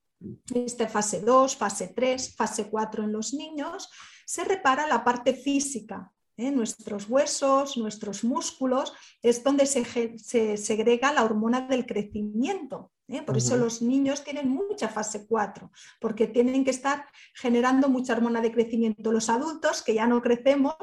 esta 0.54 0.88
fase 0.88 1.20
2, 1.20 1.56
fase 1.56 1.88
3, 1.88 2.34
fase 2.36 2.68
4 2.68 3.04
en 3.04 3.12
los 3.12 3.32
niños, 3.32 3.88
se 4.26 4.44
repara 4.44 4.86
la 4.86 5.02
parte 5.02 5.34
física, 5.34 6.12
¿eh? 6.36 6.50
nuestros 6.50 7.08
huesos, 7.08 7.76
nuestros 7.76 8.22
músculos, 8.24 8.92
es 9.22 9.42
donde 9.42 9.66
se, 9.66 10.18
se, 10.18 10.56
segrega 10.56 11.12
la 11.12 11.24
hormona 11.24 11.62
del 11.62 11.86
crecimiento. 11.86 12.92
¿Eh? 13.10 13.22
Por 13.22 13.36
eso 13.36 13.56
los 13.56 13.82
niños 13.82 14.24
tienen 14.24 14.48
mucha 14.48 14.88
fase 14.88 15.26
4, 15.26 15.70
porque 16.00 16.26
tienen 16.26 16.64
que 16.64 16.70
estar 16.70 17.04
generando 17.34 17.88
mucha 17.88 18.12
hormona 18.14 18.40
de 18.40 18.52
crecimiento. 18.52 19.12
Los 19.12 19.28
adultos, 19.28 19.82
que 19.82 19.94
ya 19.94 20.06
no 20.06 20.22
crecemos, 20.22 20.74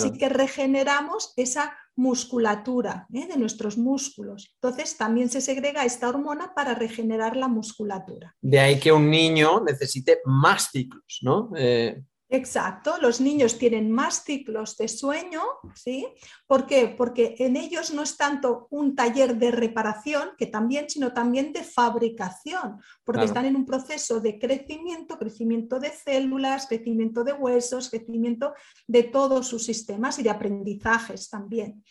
sí 0.00 0.12
que 0.12 0.28
regeneramos 0.28 1.32
esa 1.36 1.76
musculatura 1.96 3.06
¿eh? 3.12 3.26
de 3.26 3.36
nuestros 3.36 3.76
músculos. 3.76 4.54
Entonces 4.54 4.96
también 4.96 5.28
se 5.28 5.40
segrega 5.40 5.84
esta 5.84 6.08
hormona 6.08 6.54
para 6.54 6.74
regenerar 6.74 7.36
la 7.36 7.48
musculatura. 7.48 8.34
De 8.40 8.58
ahí 8.58 8.80
que 8.80 8.92
un 8.92 9.10
niño 9.10 9.60
necesite 9.60 10.20
más 10.24 10.70
ciclos, 10.70 11.18
¿no? 11.22 11.50
Exacto, 12.32 12.94
los 13.00 13.20
niños 13.20 13.58
tienen 13.58 13.90
más 13.90 14.22
ciclos 14.22 14.76
de 14.76 14.86
sueño, 14.86 15.42
¿sí? 15.74 16.06
¿Por 16.46 16.64
qué? 16.64 16.86
Porque 16.86 17.34
en 17.40 17.56
ellos 17.56 17.92
no 17.92 18.02
es 18.02 18.16
tanto 18.16 18.68
un 18.70 18.94
taller 18.94 19.36
de 19.36 19.50
reparación, 19.50 20.30
que 20.38 20.46
también, 20.46 20.88
sino 20.88 21.12
también 21.12 21.52
de 21.52 21.64
fabricación, 21.64 22.80
porque 23.02 23.24
están 23.24 23.46
en 23.46 23.56
un 23.56 23.66
proceso 23.66 24.20
de 24.20 24.38
crecimiento, 24.38 25.18
crecimiento 25.18 25.80
de 25.80 25.90
células, 25.90 26.68
crecimiento 26.68 27.24
de 27.24 27.32
huesos, 27.32 27.90
crecimiento 27.90 28.54
de 28.86 29.02
todos 29.02 29.48
sus 29.48 29.64
sistemas 29.64 30.20
y 30.20 30.22
de 30.22 30.30
aprendizajes 30.30 31.28
también. 31.28 31.82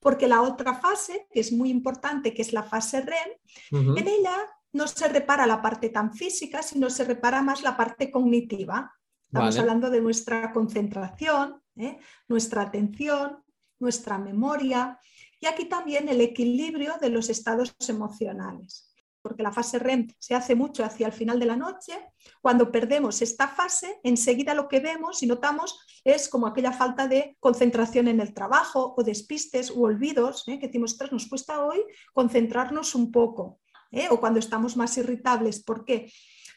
Porque 0.00 0.26
la 0.26 0.42
otra 0.42 0.74
fase, 0.74 1.28
que 1.32 1.38
es 1.38 1.52
muy 1.52 1.70
importante, 1.70 2.34
que 2.34 2.42
es 2.42 2.52
la 2.52 2.64
fase 2.64 3.00
REM, 3.00 3.96
en 3.96 4.08
ella 4.08 4.36
no 4.72 4.88
se 4.88 5.06
repara 5.06 5.46
la 5.46 5.62
parte 5.62 5.88
tan 5.88 6.12
física, 6.12 6.64
sino 6.64 6.90
se 6.90 7.04
repara 7.04 7.42
más 7.42 7.62
la 7.62 7.76
parte 7.76 8.10
cognitiva. 8.10 8.92
Estamos 9.34 9.58
hablando 9.58 9.90
de 9.90 10.00
nuestra 10.00 10.52
concentración, 10.52 11.60
¿eh? 11.74 11.98
nuestra 12.28 12.62
atención, 12.62 13.42
nuestra 13.80 14.16
memoria 14.16 15.00
y 15.40 15.46
aquí 15.46 15.64
también 15.64 16.08
el 16.08 16.20
equilibrio 16.20 16.94
de 17.00 17.08
los 17.08 17.28
estados 17.28 17.74
emocionales. 17.88 18.94
Porque 19.20 19.42
la 19.42 19.50
fase 19.50 19.80
REM 19.80 20.06
se 20.20 20.36
hace 20.36 20.54
mucho 20.54 20.84
hacia 20.84 21.08
el 21.08 21.12
final 21.12 21.40
de 21.40 21.46
la 21.46 21.56
noche. 21.56 21.94
Cuando 22.40 22.70
perdemos 22.70 23.22
esta 23.22 23.48
fase, 23.48 23.98
enseguida 24.04 24.54
lo 24.54 24.68
que 24.68 24.78
vemos 24.78 25.20
y 25.24 25.26
notamos 25.26 25.80
es 26.04 26.28
como 26.28 26.46
aquella 26.46 26.70
falta 26.70 27.08
de 27.08 27.36
concentración 27.40 28.06
en 28.06 28.20
el 28.20 28.34
trabajo 28.34 28.94
o 28.96 29.02
despistes 29.02 29.72
u 29.72 29.82
olvidos, 29.82 30.46
¿eh? 30.46 30.60
que 30.60 30.68
decimos, 30.68 30.96
nos 31.10 31.26
cuesta 31.26 31.64
hoy 31.64 31.82
concentrarnos 32.12 32.94
un 32.94 33.10
poco. 33.10 33.58
¿eh? 33.90 34.06
O 34.10 34.20
cuando 34.20 34.38
estamos 34.38 34.76
más 34.76 34.96
irritables. 34.96 35.60
¿Por 35.64 35.84
qué? 35.84 36.08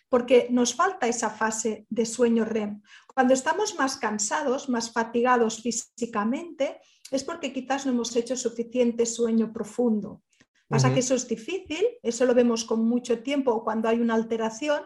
Porque 0.10 0.48
nos 0.50 0.74
falta 0.74 1.08
esa 1.08 1.30
fase 1.30 1.86
de 1.90 2.06
sueño 2.06 2.46
REM. 2.46 2.82
Cuando 3.14 3.34
estamos 3.34 3.76
más 3.78 3.98
cansados, 3.98 4.70
más 4.70 4.92
fatigados 4.92 5.62
físicamente, 5.62 6.80
es 7.12 7.24
porque 7.24 7.54
quizás 7.54 7.86
no 7.86 7.92
hemos 7.92 8.16
hecho 8.16 8.36
suficiente 8.36 9.06
sueño 9.06 9.52
profundo. 9.52 10.22
Pasa 10.68 10.94
que 10.94 11.00
eso 11.00 11.16
es 11.16 11.28
difícil, 11.28 11.86
eso 12.04 12.26
lo 12.26 12.34
vemos 12.34 12.66
con 12.66 12.86
mucho 12.86 13.24
tiempo 13.24 13.54
o 13.54 13.64
cuando 13.64 13.88
hay 13.88 14.02
una 14.02 14.16
alteración, 14.16 14.82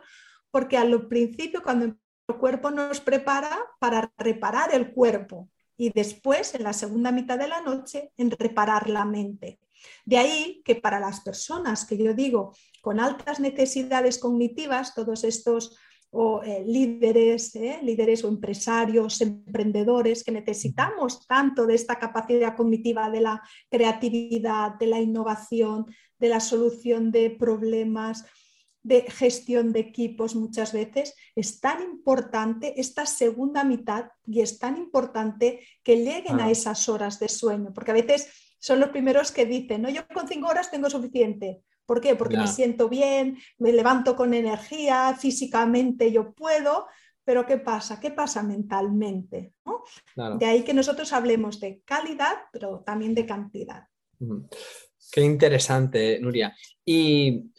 porque 0.52 0.78
al 0.78 1.08
principio, 1.08 1.64
cuando 1.64 1.86
el 1.86 1.98
cuerpo 2.38 2.70
nos 2.70 3.02
prepara 3.02 3.58
para 3.80 4.14
reparar 4.18 4.76
el 4.76 4.94
cuerpo 4.94 5.50
y 5.76 5.90
después, 5.90 6.54
en 6.54 6.64
la 6.64 6.74
segunda 6.74 7.12
mitad 7.12 7.40
de 7.40 7.48
la 7.48 7.62
noche, 7.62 8.12
en 8.16 8.30
reparar 8.30 8.90
la 8.90 9.06
mente. 9.06 9.60
De 10.06 10.18
ahí 10.18 10.62
que 10.66 10.76
para 10.76 11.00
las 11.00 11.22
personas 11.22 11.86
que 11.86 11.98
yo 11.98 12.14
digo 12.14 12.54
con 12.82 13.00
altas 13.00 13.40
necesidades 13.40 14.18
cognitivas, 14.18 14.96
todos 14.96 15.24
estos 15.24 15.78
eh, 16.14 16.64
líderes, 16.68 17.56
eh, 17.56 17.80
líderes 17.84 18.26
o 18.26 18.28
empresarios, 18.28 19.22
emprendedores, 19.22 20.26
que 20.26 20.34
necesitamos 20.34 21.26
tanto 21.26 21.66
de 21.66 21.76
esta 21.76 22.00
capacidad 22.00 22.58
cognitiva, 22.58 23.10
de 23.10 23.22
la 23.22 23.42
creatividad, 23.70 24.76
de 24.78 24.88
la 24.88 25.00
innovación, 25.00 25.86
de 26.20 26.28
la 26.28 26.42
solución 26.42 27.12
de 27.12 27.30
problemas, 27.30 28.26
de 28.84 29.04
gestión 29.04 29.72
de 29.72 29.80
equipos 29.80 30.36
muchas 30.36 30.74
veces, 30.74 31.16
es 31.36 31.62
tan 31.62 31.82
importante 31.82 32.80
esta 32.82 33.06
segunda 33.06 33.64
mitad 33.64 34.08
y 34.26 34.42
es 34.42 34.60
tan 34.60 34.78
importante 34.78 35.60
que 35.84 35.98
lleguen 35.98 36.40
a 36.42 36.50
esas 36.52 36.90
horas 36.90 37.20
de 37.20 37.30
sueño, 37.30 37.72
porque 37.74 37.92
a 37.92 37.96
veces 37.96 38.51
son 38.62 38.80
los 38.80 38.90
primeros 38.90 39.32
que 39.32 39.46
dicen, 39.46 39.82
no, 39.82 39.90
yo 39.90 40.08
con 40.08 40.28
cinco 40.28 40.48
horas 40.48 40.70
tengo 40.70 40.90
suficiente. 40.90 41.64
¿Por 41.86 42.00
qué? 42.00 42.16
Porque 42.16 42.38
me 42.38 42.48
siento 42.48 42.88
bien, 42.88 43.40
me 43.58 43.74
levanto 43.74 44.16
con 44.16 44.34
energía, 44.34 45.18
físicamente 45.20 46.12
yo 46.12 46.32
puedo, 46.32 46.88
pero 47.26 47.46
¿qué 47.46 47.58
pasa? 47.58 48.00
¿Qué 48.00 48.12
pasa 48.12 48.44
mentalmente? 48.44 49.56
De 50.40 50.46
ahí 50.46 50.64
que 50.64 50.76
nosotros 50.76 51.12
hablemos 51.12 51.60
de 51.60 51.82
calidad, 51.84 52.38
pero 52.54 52.84
también 52.86 53.16
de 53.16 53.26
cantidad. 53.26 53.88
Qué 55.12 55.22
interesante, 55.22 56.20
Nuria. 56.22 56.56
Y 56.86 57.52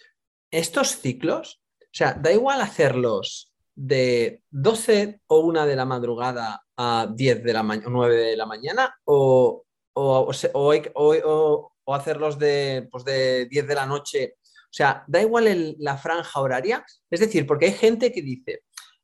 estos 0.50 1.00
ciclos, 1.00 1.60
o 1.80 1.84
sea, 1.90 2.14
da 2.14 2.32
igual 2.32 2.60
hacerlos 2.60 3.52
de 3.74 4.42
12 4.50 5.20
o 5.26 5.40
1 5.40 5.66
de 5.66 5.76
la 5.76 5.84
madrugada 5.84 6.64
a 6.76 7.08
10 7.12 7.42
de 7.42 7.52
la 7.52 7.62
mañana, 7.64 7.90
9 7.90 8.16
de 8.16 8.36
la 8.36 8.46
mañana, 8.46 8.94
o, 9.04 9.64
o, 9.94 11.72
hacerlos 11.86 12.38
de, 12.38 12.88
pues 12.90 13.04
de 13.04 13.46
10 13.46 13.66
de 13.66 13.74
la 13.74 13.86
noche. 13.86 14.36
O 14.40 14.74
sea, 14.74 15.04
da 15.06 15.20
igual 15.20 15.76
la 15.78 15.98
franja 15.98 16.40
horaria. 16.40 16.84
Es 17.10 17.20
decir, 17.20 17.46
porque 17.46 17.66
hay 17.66 17.72
gente 17.72 18.12
que 18.12 18.22
dice, 18.22 18.62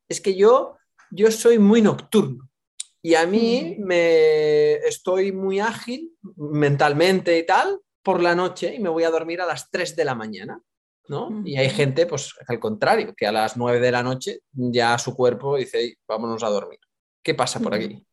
es 0.08 0.20
que 0.20 0.34
yo, 0.34 0.76
yo 1.10 1.30
soy 1.30 1.58
muy 1.58 1.82
nocturno 1.82 2.48
y 3.02 3.14
a 3.14 3.26
mí 3.26 3.76
me 3.78 4.74
estoy 4.86 5.32
muy 5.32 5.60
ágil 5.60 6.12
mentalmente 6.36 7.38
y 7.38 7.46
tal 7.46 7.80
por 8.02 8.22
la 8.22 8.34
noche 8.34 8.74
y 8.74 8.80
me 8.80 8.88
voy 8.88 9.04
a 9.04 9.10
dormir 9.10 9.40
a 9.40 9.46
las 9.46 9.70
3 9.70 9.94
de 9.96 10.04
la 10.04 10.14
mañana. 10.14 10.62
¿no? 11.08 11.42
Y 11.44 11.56
hay 11.56 11.70
gente, 11.70 12.06
pues 12.06 12.34
al 12.46 12.60
contrario, 12.60 13.14
que 13.16 13.26
a 13.26 13.32
las 13.32 13.56
9 13.56 13.80
de 13.80 13.92
la 13.92 14.02
noche 14.02 14.40
ya 14.52 14.98
su 14.98 15.14
cuerpo 15.14 15.56
dice, 15.56 15.96
vámonos 16.06 16.42
a 16.42 16.48
dormir. 16.48 16.78
¿Qué 17.22 17.34
pasa 17.34 17.60
por 17.60 17.74
aquí? 17.74 18.04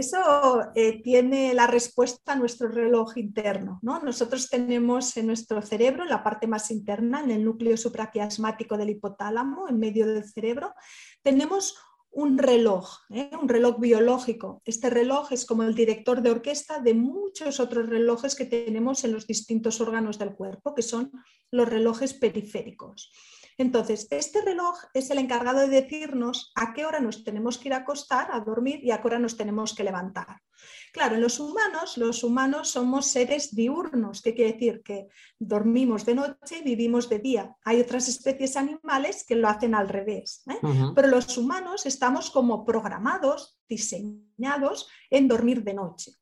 Eso 0.00 0.62
eh, 0.74 1.02
tiene 1.02 1.52
la 1.52 1.66
respuesta 1.66 2.32
a 2.32 2.36
nuestro 2.36 2.68
reloj 2.68 3.18
interno. 3.18 3.78
¿no? 3.82 4.00
Nosotros 4.00 4.48
tenemos 4.48 5.14
en 5.18 5.26
nuestro 5.26 5.60
cerebro, 5.60 6.04
en 6.04 6.08
la 6.08 6.24
parte 6.24 6.46
más 6.46 6.70
interna, 6.70 7.20
en 7.20 7.30
el 7.30 7.44
núcleo 7.44 7.76
supraquiasmático 7.76 8.78
del 8.78 8.88
hipotálamo, 8.88 9.68
en 9.68 9.78
medio 9.78 10.06
del 10.06 10.24
cerebro, 10.24 10.72
tenemos 11.22 11.76
un 12.12 12.38
reloj, 12.38 12.88
¿eh? 13.10 13.30
un 13.40 13.46
reloj 13.46 13.78
biológico. 13.78 14.62
Este 14.64 14.88
reloj 14.88 15.32
es 15.32 15.44
como 15.44 15.64
el 15.64 15.74
director 15.74 16.22
de 16.22 16.30
orquesta 16.30 16.80
de 16.80 16.94
muchos 16.94 17.60
otros 17.60 17.86
relojes 17.86 18.34
que 18.34 18.46
tenemos 18.46 19.04
en 19.04 19.12
los 19.12 19.26
distintos 19.26 19.82
órganos 19.82 20.18
del 20.18 20.34
cuerpo, 20.34 20.74
que 20.74 20.82
son 20.82 21.12
los 21.50 21.68
relojes 21.68 22.14
periféricos. 22.14 23.12
Entonces, 23.60 24.08
este 24.10 24.40
reloj 24.40 24.74
es 24.94 25.10
el 25.10 25.18
encargado 25.18 25.60
de 25.60 25.68
decirnos 25.68 26.50
a 26.54 26.72
qué 26.72 26.86
hora 26.86 26.98
nos 26.98 27.24
tenemos 27.24 27.58
que 27.58 27.68
ir 27.68 27.74
a 27.74 27.78
acostar, 27.78 28.30
a 28.32 28.40
dormir 28.40 28.80
y 28.82 28.90
a 28.90 29.02
qué 29.02 29.08
hora 29.08 29.18
nos 29.18 29.36
tenemos 29.36 29.74
que 29.74 29.84
levantar. 29.84 30.40
Claro, 30.94 31.16
en 31.16 31.20
los 31.20 31.38
humanos, 31.38 31.98
los 31.98 32.24
humanos 32.24 32.70
somos 32.70 33.06
seres 33.06 33.54
diurnos, 33.54 34.22
que 34.22 34.34
quiere 34.34 34.52
decir 34.52 34.82
que 34.82 35.08
dormimos 35.38 36.06
de 36.06 36.14
noche 36.14 36.58
y 36.58 36.62
vivimos 36.62 37.10
de 37.10 37.18
día. 37.18 37.54
Hay 37.64 37.80
otras 37.80 38.08
especies 38.08 38.56
animales 38.56 39.24
que 39.28 39.36
lo 39.36 39.46
hacen 39.46 39.74
al 39.74 39.90
revés, 39.90 40.42
¿eh? 40.48 40.58
pero 40.94 41.08
los 41.08 41.36
humanos 41.36 41.84
estamos 41.84 42.30
como 42.30 42.64
programados, 42.64 43.58
diseñados 43.68 44.88
en 45.10 45.28
dormir 45.28 45.62
de 45.64 45.74
noche. 45.74 46.12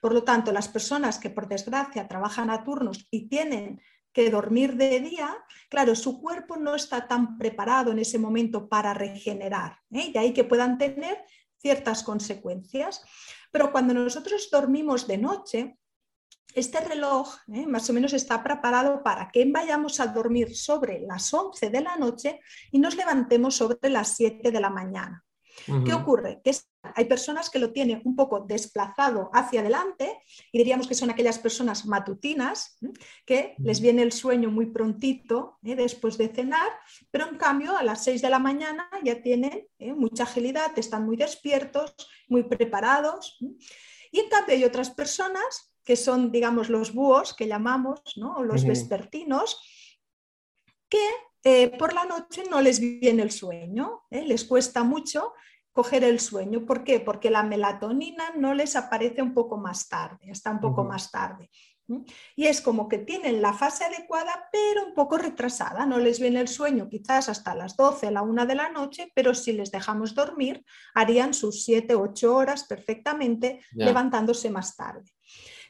Por 0.00 0.14
lo 0.14 0.24
tanto, 0.24 0.52
las 0.52 0.68
personas 0.68 1.18
que 1.18 1.30
por 1.30 1.48
desgracia 1.48 2.08
trabajan 2.08 2.48
a 2.48 2.64
turnos 2.64 3.06
y 3.10 3.28
tienen 3.28 3.80
que 4.18 4.30
dormir 4.32 4.74
de 4.74 4.98
día, 4.98 5.30
claro, 5.68 5.94
su 5.94 6.20
cuerpo 6.20 6.56
no 6.56 6.74
está 6.74 7.06
tan 7.06 7.38
preparado 7.38 7.92
en 7.92 8.00
ese 8.00 8.18
momento 8.18 8.68
para 8.68 8.92
regenerar, 8.92 9.78
¿eh? 9.92 10.10
y 10.12 10.18
ahí 10.18 10.32
que 10.32 10.42
puedan 10.42 10.76
tener 10.76 11.24
ciertas 11.56 12.02
consecuencias. 12.02 13.00
Pero 13.52 13.70
cuando 13.70 13.94
nosotros 13.94 14.48
dormimos 14.50 15.06
de 15.06 15.18
noche, 15.18 15.78
este 16.52 16.80
reloj 16.80 17.32
¿eh? 17.46 17.64
más 17.68 17.88
o 17.90 17.92
menos 17.92 18.12
está 18.12 18.42
preparado 18.42 19.04
para 19.04 19.30
que 19.30 19.48
vayamos 19.48 20.00
a 20.00 20.08
dormir 20.08 20.56
sobre 20.56 20.98
las 20.98 21.32
11 21.32 21.70
de 21.70 21.80
la 21.80 21.94
noche 21.94 22.40
y 22.72 22.80
nos 22.80 22.96
levantemos 22.96 23.54
sobre 23.54 23.88
las 23.88 24.16
7 24.16 24.50
de 24.50 24.60
la 24.60 24.70
mañana. 24.70 25.24
¿Qué 25.84 25.94
ocurre? 25.94 26.40
Que 26.42 26.50
hay 26.94 27.04
personas 27.06 27.50
que 27.50 27.58
lo 27.58 27.72
tienen 27.72 28.02
un 28.04 28.16
poco 28.16 28.40
desplazado 28.40 29.30
hacia 29.32 29.60
adelante 29.60 30.20
y 30.52 30.58
diríamos 30.58 30.86
que 30.86 30.94
son 30.94 31.10
aquellas 31.10 31.38
personas 31.38 31.86
matutinas 31.86 32.78
que 33.24 33.54
les 33.58 33.80
viene 33.80 34.02
el 34.02 34.12
sueño 34.12 34.50
muy 34.50 34.66
prontito 34.66 35.58
¿eh? 35.62 35.74
después 35.74 36.18
de 36.18 36.28
cenar, 36.28 36.70
pero 37.10 37.28
en 37.28 37.36
cambio 37.36 37.76
a 37.76 37.82
las 37.82 38.04
6 38.04 38.22
de 38.22 38.30
la 38.30 38.38
mañana 38.38 38.88
ya 39.02 39.22
tienen 39.22 39.66
¿eh? 39.78 39.92
mucha 39.92 40.24
agilidad, 40.24 40.76
están 40.78 41.04
muy 41.04 41.16
despiertos, 41.16 41.94
muy 42.28 42.44
preparados. 42.44 43.38
Y 44.10 44.20
en 44.20 44.28
cambio 44.28 44.54
hay 44.54 44.64
otras 44.64 44.90
personas 44.90 45.74
que 45.84 45.96
son, 45.96 46.30
digamos, 46.30 46.68
los 46.68 46.92
búhos 46.92 47.34
que 47.34 47.46
llamamos, 47.46 48.00
¿no? 48.16 48.42
los 48.42 48.64
vespertinos, 48.64 49.60
que 50.88 51.06
eh, 51.44 51.76
por 51.78 51.92
la 51.92 52.04
noche 52.04 52.44
no 52.50 52.60
les 52.60 52.80
viene 52.80 53.22
el 53.22 53.30
sueño, 53.30 54.02
les 54.10 54.44
cuesta 54.44 54.82
mucho 54.82 55.32
coger 55.78 56.02
el 56.02 56.18
sueño. 56.18 56.66
¿Por 56.66 56.82
qué? 56.82 56.98
Porque 56.98 57.30
la 57.30 57.44
melatonina 57.44 58.32
no 58.36 58.52
les 58.52 58.74
aparece 58.74 59.22
un 59.22 59.32
poco 59.32 59.58
más 59.58 59.88
tarde, 59.88 60.28
está 60.28 60.50
un 60.50 60.58
poco 60.58 60.82
más 60.82 61.12
tarde. 61.12 61.50
Y 62.34 62.46
es 62.46 62.60
como 62.60 62.88
que 62.88 62.98
tienen 62.98 63.40
la 63.40 63.52
fase 63.52 63.84
adecuada, 63.84 64.48
pero 64.50 64.84
un 64.84 64.92
poco 64.92 65.18
retrasada. 65.18 65.86
No 65.86 65.98
les 65.98 66.18
viene 66.18 66.40
el 66.40 66.48
sueño 66.48 66.88
quizás 66.88 67.28
hasta 67.28 67.54
las 67.54 67.76
12, 67.76 68.10
la 68.10 68.22
1 68.22 68.46
de 68.46 68.56
la 68.56 68.70
noche, 68.70 69.12
pero 69.14 69.34
si 69.34 69.52
les 69.52 69.70
dejamos 69.70 70.16
dormir, 70.16 70.64
harían 70.94 71.32
sus 71.32 71.62
7, 71.62 71.94
8 71.94 72.34
horas 72.34 72.64
perfectamente, 72.64 73.60
levantándose 73.70 74.50
más 74.50 74.74
tarde. 74.74 75.12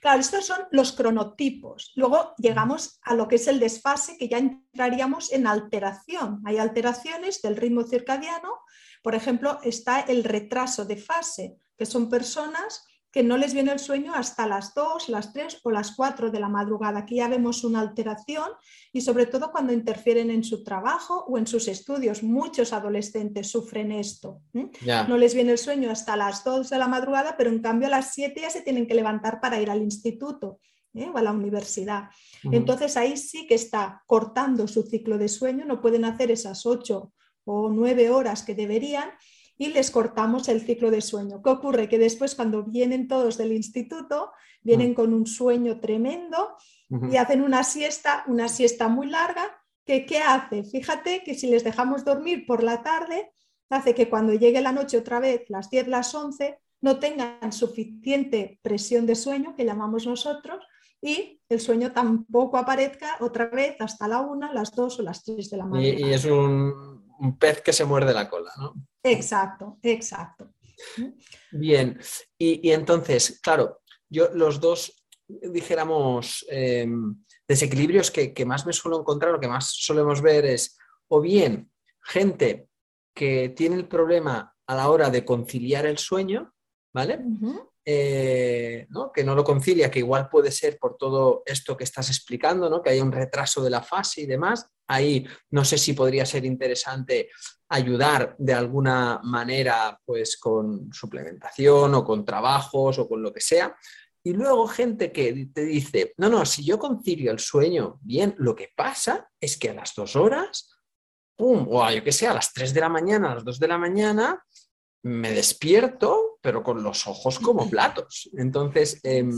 Claro, 0.01 0.21
estos 0.21 0.47
son 0.47 0.61
los 0.71 0.93
cronotipos. 0.93 1.93
Luego 1.97 2.33
llegamos 2.39 2.99
a 3.03 3.15
lo 3.15 3.29
que 3.29 3.35
es 3.35 3.47
el 3.47 3.61
desfase, 3.61 4.17
que 4.17 4.29
ya 4.29 4.39
entraríamos 4.39 5.33
en 5.33 5.47
alteración. 5.47 6.41
Hay 6.47 6.57
alteraciones 6.57 7.43
del 7.43 7.57
ritmo 7.57 7.83
circadiano, 7.83 8.61
Por 9.03 9.15
ejemplo, 9.15 9.59
está 9.63 10.01
el 10.01 10.25
retraso 10.25 10.85
de 10.85 10.97
fase, 10.97 11.57
que 11.77 11.87
son 11.87 12.09
personas 12.09 12.85
que 13.11 13.23
no 13.23 13.39
les 13.39 13.55
viene 13.55 13.73
el 13.73 13.79
sueño 13.79 14.13
hasta 14.15 14.47
las 14.47 14.75
2, 14.75 15.09
las 15.09 15.33
3 15.33 15.61
o 15.63 15.71
las 15.71 15.93
4 15.97 16.31
de 16.31 16.41
la 16.41 16.49
madrugada. 16.49 17.01
Aquí 17.01 17.17
ya 17.17 17.29
vemos 17.29 17.65
una 17.65 17.81
alteración 17.81 18.51
y 18.93 19.01
sobre 19.01 19.27
todo 19.27 19.51
cuando 19.51 19.73
interfieren 19.73 20.31
en 20.31 20.45
su 20.45 20.63
trabajo 20.63 21.25
o 21.27 21.39
en 21.39 21.47
sus 21.47 21.69
estudios. 21.69 22.23
Muchos 22.23 22.73
adolescentes 22.73 23.51
sufren 23.51 23.93
esto. 23.93 24.43
No 25.09 25.17
les 25.17 25.35
viene 25.35 25.53
el 25.53 25.59
sueño 25.59 25.91
hasta 25.91 26.17
las 26.17 26.45
2 26.45 26.69
de 26.69 26.79
la 26.79 26.89
madrugada, 26.89 27.37
pero 27.37 27.51
en 27.51 27.61
cambio 27.61 27.89
a 27.89 27.93
las 27.93 28.13
7 28.13 28.41
ya 28.43 28.51
se 28.51 28.61
tienen 28.61 28.87
que 28.87 28.95
levantar 28.95 29.41
para 29.41 29.61
ir 29.61 29.71
al 29.71 29.83
instituto. 29.83 30.61
¿eh? 30.95 31.11
o 31.13 31.19
a 31.19 31.23
la 31.23 31.33
universidad. 31.33 32.11
Entonces 32.45 32.97
ahí 32.97 33.17
sí 33.17 33.47
que 33.47 33.55
está 33.55 34.03
cortando 34.07 34.67
su 34.67 34.83
ciclo 34.83 35.19
de 35.19 35.29
sueño, 35.29 35.65
no 35.65 35.81
pueden 35.81 36.05
hacer 36.05 36.31
esas 36.31 36.67
8 36.67 37.13
o 37.49 37.71
9 37.71 38.11
horas 38.11 38.43
que 38.43 38.55
deberían 38.55 39.09
y 39.57 39.69
les 39.69 39.91
cortamos 39.91 40.49
el 40.49 40.61
ciclo 40.61 40.91
de 40.91 41.01
sueño. 41.01 41.43
¿Qué 41.43 41.51
ocurre? 41.51 41.89
Que 41.89 41.99
después 41.99 42.35
cuando 42.35 42.63
vienen 42.63 43.09
todos 43.09 43.39
del 43.39 43.53
instituto, 43.53 44.31
vienen 44.63 44.93
mm. 44.93 44.95
con 44.95 45.15
un 45.15 45.27
sueño 45.27 45.81
tremendo 45.81 46.57
y 47.11 47.17
hacen 47.17 47.43
una 47.43 47.65
siesta, 47.65 48.25
una 48.29 48.49
siesta 48.49 48.89
muy 48.89 49.09
larga, 49.09 49.45
que 49.85 50.07
¿qué 50.07 50.19
hace? 50.19 50.65
Fíjate 50.65 51.23
que 51.23 51.35
si 51.35 51.49
les 51.49 51.65
dejamos 51.65 52.05
dormir 52.05 52.47
por 52.47 52.63
la 52.63 52.83
tarde, 52.83 53.33
hace 53.69 53.95
que 53.95 54.09
cuando 54.09 54.33
llegue 54.35 54.61
la 54.61 54.73
noche 54.73 54.97
otra 54.97 55.19
vez, 55.19 55.45
las 55.49 55.71
10, 55.71 55.89
las 55.89 56.15
11, 56.15 56.59
no 56.81 56.99
tengan 56.99 57.53
suficiente 57.53 58.59
presión 58.63 59.07
de 59.07 59.17
sueño, 59.17 59.55
que 59.57 59.65
llamamos 59.65 60.07
nosotros, 60.07 60.65
y 61.01 61.41
el 61.49 61.61
sueño 61.61 61.93
tampoco 61.93 62.57
aparezca 62.57 63.17
otra 63.21 63.47
vez 63.47 63.77
hasta 63.81 64.09
la 64.09 64.21
1, 64.21 64.53
las 64.53 64.75
2 64.75 65.01
o 65.01 65.03
las 65.03 65.25
3 65.25 65.51
de 65.51 65.57
la 65.57 65.67
mañana. 65.67 66.01
Y, 66.01 66.13
es 66.13 66.25
un, 66.25 67.08
un 67.19 67.39
pez 67.39 67.61
que 67.61 67.73
se 67.73 67.85
muerde 67.85 68.15
la 68.15 68.29
cola, 68.29 68.53
¿no? 68.59 68.75
Exacto, 69.03 69.79
exacto. 69.83 70.55
Bien, 71.51 71.99
y, 72.39 72.71
entonces, 72.71 73.41
claro, 73.43 73.81
yo 74.09 74.29
los 74.35 74.61
dos, 74.61 75.05
dijéramos, 75.27 76.47
em, 76.49 77.17
desequilibrios 77.47 78.11
que, 78.11 78.45
más 78.47 78.67
me 78.67 78.73
suelo 78.73 79.01
encontrar, 79.01 79.33
lo 79.33 79.41
que 79.41 79.49
más 79.49 79.75
solemos 79.75 80.23
ver 80.23 80.45
es, 80.47 80.79
o 81.09 81.21
bien, 81.21 81.71
gente 82.03 82.69
que 83.15 83.49
tiene 83.51 83.77
el 83.77 83.89
problema 83.89 84.55
a 84.67 84.75
la 84.75 84.89
hora 84.89 85.11
de 85.11 85.25
conciliar 85.25 85.87
el 85.87 85.99
sueño, 85.99 86.55
¿vale? 86.95 87.21
Eh, 87.91 88.87
que 89.15 89.25
no 89.25 89.35
lo 89.35 89.43
concilia, 89.43 89.91
que 89.91 90.01
igual 90.01 90.29
puede 90.29 90.51
ser 90.51 90.79
por 90.79 90.99
todo 90.99 91.43
esto 91.47 91.75
que 91.75 91.85
estás 91.85 92.11
explicando, 92.11 92.69
¿no? 92.69 92.83
que 92.83 92.91
hay 92.91 93.01
un 93.01 93.11
retraso 93.11 93.65
de 93.65 93.71
la 93.71 93.81
fase 93.81 94.21
y 94.21 94.27
demás. 94.27 94.69
Ahí 94.87 95.27
no 95.53 95.65
sé 95.65 95.79
si 95.79 95.95
podría 95.95 96.27
ser 96.27 96.45
interesante 96.45 97.31
ayudar 97.71 98.37
de 98.39 98.53
alguna 98.53 99.23
manera 99.25 99.99
pues 100.05 100.37
con 100.37 100.93
suplementación 100.93 101.95
o 101.95 102.05
con 102.05 102.27
trabajos 102.27 102.99
o 102.99 103.09
con 103.09 103.23
lo 103.23 103.33
que 103.33 103.41
sea. 103.41 103.75
Y 104.23 104.35
luego 104.35 104.69
gente 104.69 105.11
que 105.11 105.49
te 105.55 105.63
dice, 105.63 106.13
no, 106.19 106.29
no, 106.29 106.45
si 106.45 106.63
yo 106.63 106.79
concilio 106.79 107.33
el 107.33 107.39
sueño 107.39 108.01
bien, 108.03 108.35
lo 108.37 108.55
que 108.55 108.69
pasa 108.77 109.31
es 109.41 109.57
que 109.57 109.71
a 109.71 109.75
las 109.75 109.95
dos 109.95 110.15
horas, 110.15 110.69
¡pum! 111.39 111.67
o 111.71 111.83
a 111.83 111.95
yo 111.95 112.05
que 112.05 112.13
sé, 112.13 112.27
a 112.27 112.35
las 112.35 112.53
tres 112.53 112.75
de 112.75 112.81
la 112.83 112.91
mañana, 112.91 113.33
a 113.33 113.37
las 113.37 113.45
dos 113.45 113.59
de 113.59 113.69
la 113.69 113.79
mañana, 113.79 114.45
me 115.05 115.33
despierto, 115.33 116.28
pero 116.41 116.63
con 116.63 116.83
los 116.83 117.07
ojos 117.07 117.39
como 117.39 117.69
platos. 117.71 118.31
Entonces, 118.37 119.01
em, 119.03 119.31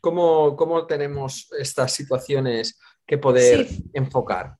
¿cómo, 0.00 0.86
tenemos 0.86 1.48
estas 1.58 1.92
situaciones 1.92 2.78
que 3.06 3.18
poder 3.18 3.68
enfocar? 3.92 4.56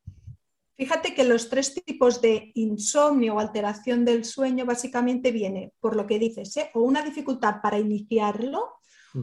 Fíjate 0.77 1.15
que 1.15 1.25
los 1.25 1.51
tres 1.51 1.75
tipos 1.75 2.23
de 2.23 2.53
insomnio 2.55 3.35
o 3.35 3.39
alteración 3.39 4.05
del 4.05 4.25
sueño 4.25 4.65
básicamente 4.65 5.31
viene 5.31 5.75
por 5.79 5.95
lo 5.95 6.07
que 6.07 6.19
dices, 6.19 6.57
¿eh? 6.57 6.71
o 6.73 6.81
una 6.81 7.03
dificultad 7.03 7.57
para 7.63 7.79
iniciarlo 7.79 8.77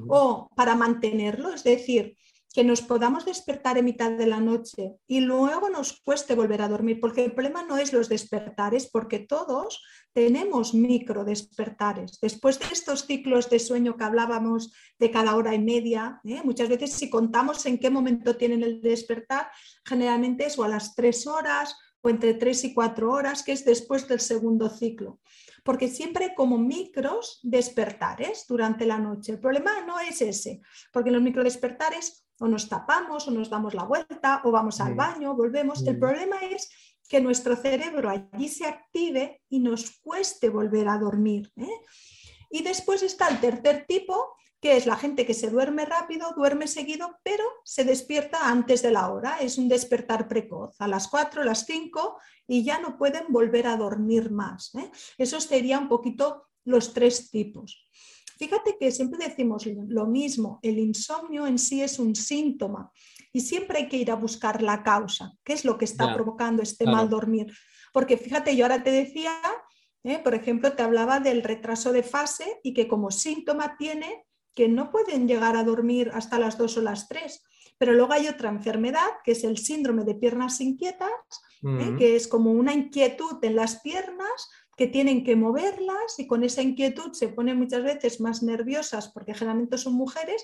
o 0.07 0.49
para 0.55 0.75
mantenerlo, 0.75 1.53
es 1.53 1.63
decir, 1.63 2.15
que 2.53 2.63
nos 2.63 2.81
podamos 2.81 3.25
despertar 3.25 3.77
en 3.77 3.85
mitad 3.85 4.11
de 4.11 4.25
la 4.25 4.39
noche 4.39 4.95
y 5.07 5.19
luego 5.19 5.69
nos 5.69 6.01
cueste 6.01 6.35
volver 6.35 6.61
a 6.61 6.67
dormir, 6.67 6.99
porque 6.99 7.23
el 7.23 7.33
problema 7.33 7.63
no 7.63 7.77
es 7.77 7.93
los 7.93 8.09
despertares, 8.09 8.89
porque 8.91 9.19
todos 9.19 9.83
tenemos 10.13 10.73
micro 10.73 11.23
despertares. 11.23 12.19
Después 12.21 12.59
de 12.59 12.65
estos 12.71 13.05
ciclos 13.05 13.49
de 13.49 13.59
sueño 13.59 13.95
que 13.95 14.05
hablábamos 14.05 14.73
de 14.97 15.11
cada 15.11 15.35
hora 15.35 15.53
y 15.53 15.59
media, 15.59 16.19
¿eh? 16.23 16.41
muchas 16.43 16.69
veces 16.69 16.93
si 16.93 17.09
contamos 17.09 17.65
en 17.65 17.77
qué 17.77 17.89
momento 17.89 18.37
tienen 18.37 18.63
el 18.63 18.81
despertar, 18.81 19.49
generalmente 19.85 20.45
es 20.45 20.57
o 20.57 20.63
a 20.63 20.67
las 20.67 20.95
tres 20.95 21.27
horas 21.27 21.75
o 22.01 22.09
entre 22.09 22.33
tres 22.33 22.63
y 22.63 22.73
cuatro 22.73 23.11
horas, 23.11 23.43
que 23.43 23.51
es 23.51 23.65
después 23.65 24.07
del 24.07 24.19
segundo 24.19 24.69
ciclo 24.69 25.19
porque 25.67 25.89
siempre 25.89 26.33
como 26.33 26.57
micros 26.57 27.41
despertares 27.43 28.45
durante 28.47 28.85
la 28.85 28.99
noche. 28.99 29.33
El 29.33 29.39
problema 29.41 29.81
no 29.85 29.99
es 29.99 30.21
ese, 30.21 30.61
porque 30.93 31.11
los 31.11 31.21
micro 31.21 31.43
despertares 31.43 32.25
o 32.39 32.47
nos 32.47 32.69
tapamos 32.69 33.27
o 33.27 33.31
nos 33.31 33.49
damos 33.49 33.73
la 33.73 33.83
vuelta 33.83 34.41
o 34.45 34.51
vamos 34.51 34.79
al 34.79 34.95
baño, 34.95 35.35
volvemos. 35.35 35.85
El 35.85 35.99
problema 35.99 36.37
es 36.41 36.69
que 37.09 37.19
nuestro 37.19 37.57
cerebro 37.57 38.09
allí 38.09 38.47
se 38.47 38.65
active 38.65 39.41
y 39.49 39.59
nos 39.59 39.99
cueste 39.99 40.47
volver 40.47 40.87
a 40.87 40.97
dormir. 40.97 41.51
¿eh? 41.57 41.67
Y 42.49 42.63
después 42.63 43.03
está 43.03 43.27
el 43.27 43.41
tercer 43.41 43.85
tipo, 43.89 44.37
que 44.59 44.75
es 44.75 44.85
la 44.85 44.95
gente 44.95 45.25
que 45.25 45.33
se 45.33 45.49
duerme 45.49 45.85
rápido, 45.85 46.33
duerme 46.35 46.67
seguido, 46.67 47.19
pero 47.23 47.43
se 47.63 47.83
despierta 47.83 48.49
antes 48.49 48.81
de 48.81 48.91
la 48.91 49.11
hora. 49.11 49.37
Es 49.39 49.57
un 49.57 49.69
despertar 49.69 50.27
precoz, 50.27 50.75
a 50.79 50.87
las 50.87 51.07
4, 51.07 51.41
a 51.41 51.45
las 51.45 51.65
5 51.65 52.17
y 52.47 52.63
ya 52.63 52.79
no 52.79 52.97
pueden 52.97 53.25
volver 53.29 53.67
a 53.67 53.77
dormir 53.77 54.31
más. 54.31 54.73
¿eh? 54.75 54.89
Eso 55.17 55.39
sería 55.39 55.77
un 55.77 55.87
poquito 55.87 56.47
los 56.65 56.93
tres 56.93 57.29
tipos. 57.29 57.87
Fíjate 58.37 58.77
que 58.79 58.91
siempre 58.91 59.27
decimos 59.27 59.65
lo 59.65 60.05
mismo, 60.05 60.59
el 60.61 60.77
insomnio 60.77 61.47
en 61.47 61.57
sí 61.57 61.81
es 61.81 61.97
un 61.97 62.15
síntoma 62.15 62.91
y 63.33 63.41
siempre 63.41 63.79
hay 63.79 63.87
que 63.87 63.97
ir 63.97 64.11
a 64.11 64.15
buscar 64.15 64.61
la 64.61 64.83
causa, 64.83 65.33
qué 65.43 65.53
es 65.53 65.65
lo 65.65 65.77
que 65.77 65.85
está 65.85 66.13
provocando 66.13 66.61
este 66.61 66.85
mal 66.85 67.09
dormir. 67.09 67.47
Porque 67.91 68.15
fíjate, 68.15 68.55
yo 68.55 68.65
ahora 68.65 68.83
te 68.83 68.91
decía, 68.91 69.31
¿eh? 70.03 70.19
por 70.19 70.35
ejemplo, 70.35 70.73
te 70.73 70.83
hablaba 70.83 71.19
del 71.19 71.41
retraso 71.41 71.91
de 71.91 72.03
fase 72.03 72.59
y 72.63 72.75
que 72.75 72.87
como 72.87 73.09
síntoma 73.09 73.75
tiene 73.75 74.25
que 74.57 74.67
no 74.67 74.89
pueden 74.89 75.27
llegar 75.27 75.55
a 75.55 75.63
dormir 75.63 76.09
hasta 76.15 76.39
las 76.39 76.57
2 76.57 76.77
o 76.77 76.81
las 76.81 77.07
3. 77.07 77.43
Pero 77.77 77.93
luego 77.93 78.11
hay 78.11 78.27
otra 78.27 78.49
enfermedad, 78.49 79.07
que 79.23 79.33
es 79.33 79.43
el 79.43 79.59
síndrome 79.59 80.03
de 80.03 80.15
piernas 80.15 80.59
inquietas, 80.61 81.11
¿eh? 81.63 81.93
que 81.99 82.15
es 82.15 82.27
como 82.27 82.51
una 82.51 82.73
inquietud 82.73 83.37
en 83.43 83.55
las 83.55 83.81
piernas 83.81 84.49
que 84.75 84.87
tienen 84.87 85.23
que 85.23 85.35
moverlas 85.35 86.17
y 86.17 86.25
con 86.25 86.43
esa 86.43 86.63
inquietud 86.63 87.13
se 87.13 87.27
ponen 87.27 87.59
muchas 87.59 87.83
veces 87.83 88.19
más 88.19 88.41
nerviosas 88.41 89.09
porque 89.09 89.35
generalmente 89.35 89.77
son 89.77 89.93
mujeres. 89.93 90.43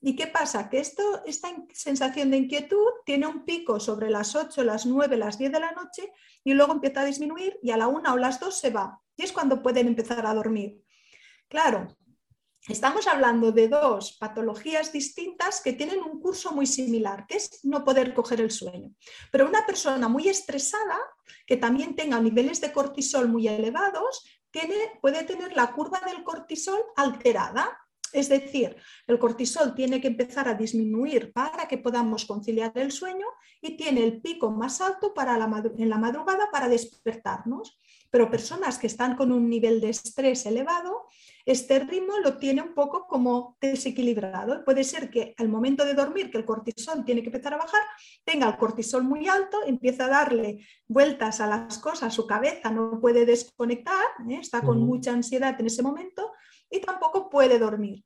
¿Y 0.00 0.16
qué 0.16 0.26
pasa? 0.26 0.68
Que 0.68 0.80
esto, 0.80 1.22
esta 1.24 1.48
sensación 1.72 2.32
de 2.32 2.38
inquietud 2.38 2.88
tiene 3.06 3.28
un 3.28 3.44
pico 3.44 3.78
sobre 3.78 4.10
las 4.10 4.34
8, 4.34 4.64
las 4.64 4.86
9, 4.86 5.16
las 5.16 5.38
10 5.38 5.52
de 5.52 5.60
la 5.60 5.70
noche 5.70 6.12
y 6.42 6.54
luego 6.54 6.72
empieza 6.72 7.02
a 7.02 7.04
disminuir 7.04 7.60
y 7.62 7.70
a 7.70 7.76
la 7.76 7.86
1 7.86 8.12
o 8.12 8.16
las 8.16 8.40
2 8.40 8.58
se 8.58 8.70
va. 8.70 9.00
Y 9.16 9.22
es 9.22 9.30
cuando 9.30 9.62
pueden 9.62 9.86
empezar 9.86 10.26
a 10.26 10.34
dormir. 10.34 10.82
Claro, 11.48 11.86
Estamos 12.68 13.08
hablando 13.08 13.50
de 13.50 13.66
dos 13.66 14.16
patologías 14.20 14.92
distintas 14.92 15.60
que 15.60 15.72
tienen 15.72 15.98
un 16.00 16.20
curso 16.20 16.52
muy 16.52 16.66
similar, 16.66 17.26
que 17.26 17.36
es 17.36 17.64
no 17.64 17.84
poder 17.84 18.14
coger 18.14 18.40
el 18.40 18.52
sueño. 18.52 18.94
Pero 19.32 19.48
una 19.48 19.66
persona 19.66 20.06
muy 20.06 20.28
estresada, 20.28 20.96
que 21.44 21.56
también 21.56 21.96
tenga 21.96 22.20
niveles 22.20 22.60
de 22.60 22.72
cortisol 22.72 23.28
muy 23.28 23.48
elevados, 23.48 24.24
puede 25.00 25.24
tener 25.24 25.56
la 25.56 25.72
curva 25.72 26.00
del 26.06 26.22
cortisol 26.22 26.78
alterada. 26.94 27.78
Es 28.12 28.28
decir, 28.28 28.76
el 29.08 29.18
cortisol 29.18 29.74
tiene 29.74 30.00
que 30.00 30.08
empezar 30.08 30.46
a 30.46 30.54
disminuir 30.54 31.32
para 31.32 31.66
que 31.66 31.78
podamos 31.78 32.26
conciliar 32.26 32.70
el 32.76 32.92
sueño 32.92 33.26
y 33.60 33.76
tiene 33.76 34.04
el 34.04 34.20
pico 34.20 34.52
más 34.52 34.80
alto 34.80 35.12
en 35.16 35.88
la 35.88 35.98
madrugada 35.98 36.48
para 36.52 36.68
despertarnos. 36.68 37.80
Pero 38.10 38.30
personas 38.30 38.78
que 38.78 38.86
están 38.86 39.16
con 39.16 39.32
un 39.32 39.48
nivel 39.48 39.80
de 39.80 39.88
estrés 39.88 40.44
elevado 40.44 41.08
este 41.44 41.80
ritmo 41.80 42.18
lo 42.18 42.38
tiene 42.38 42.62
un 42.62 42.74
poco 42.74 43.06
como 43.06 43.56
desequilibrado. 43.60 44.64
Puede 44.64 44.84
ser 44.84 45.10
que 45.10 45.34
al 45.38 45.48
momento 45.48 45.84
de 45.84 45.94
dormir, 45.94 46.30
que 46.30 46.38
el 46.38 46.44
cortisol 46.44 47.04
tiene 47.04 47.22
que 47.22 47.28
empezar 47.28 47.54
a 47.54 47.58
bajar, 47.58 47.82
tenga 48.24 48.48
el 48.48 48.56
cortisol 48.56 49.02
muy 49.04 49.28
alto, 49.28 49.58
empieza 49.66 50.06
a 50.06 50.08
darle 50.08 50.66
vueltas 50.86 51.40
a 51.40 51.46
las 51.46 51.78
cosas, 51.78 52.14
su 52.14 52.26
cabeza 52.26 52.70
no 52.70 53.00
puede 53.00 53.26
desconectar, 53.26 54.04
¿eh? 54.28 54.38
está 54.40 54.62
con 54.62 54.80
mucha 54.80 55.12
ansiedad 55.12 55.58
en 55.58 55.66
ese 55.66 55.82
momento 55.82 56.32
y 56.70 56.80
tampoco 56.80 57.28
puede 57.28 57.58
dormir. 57.58 58.04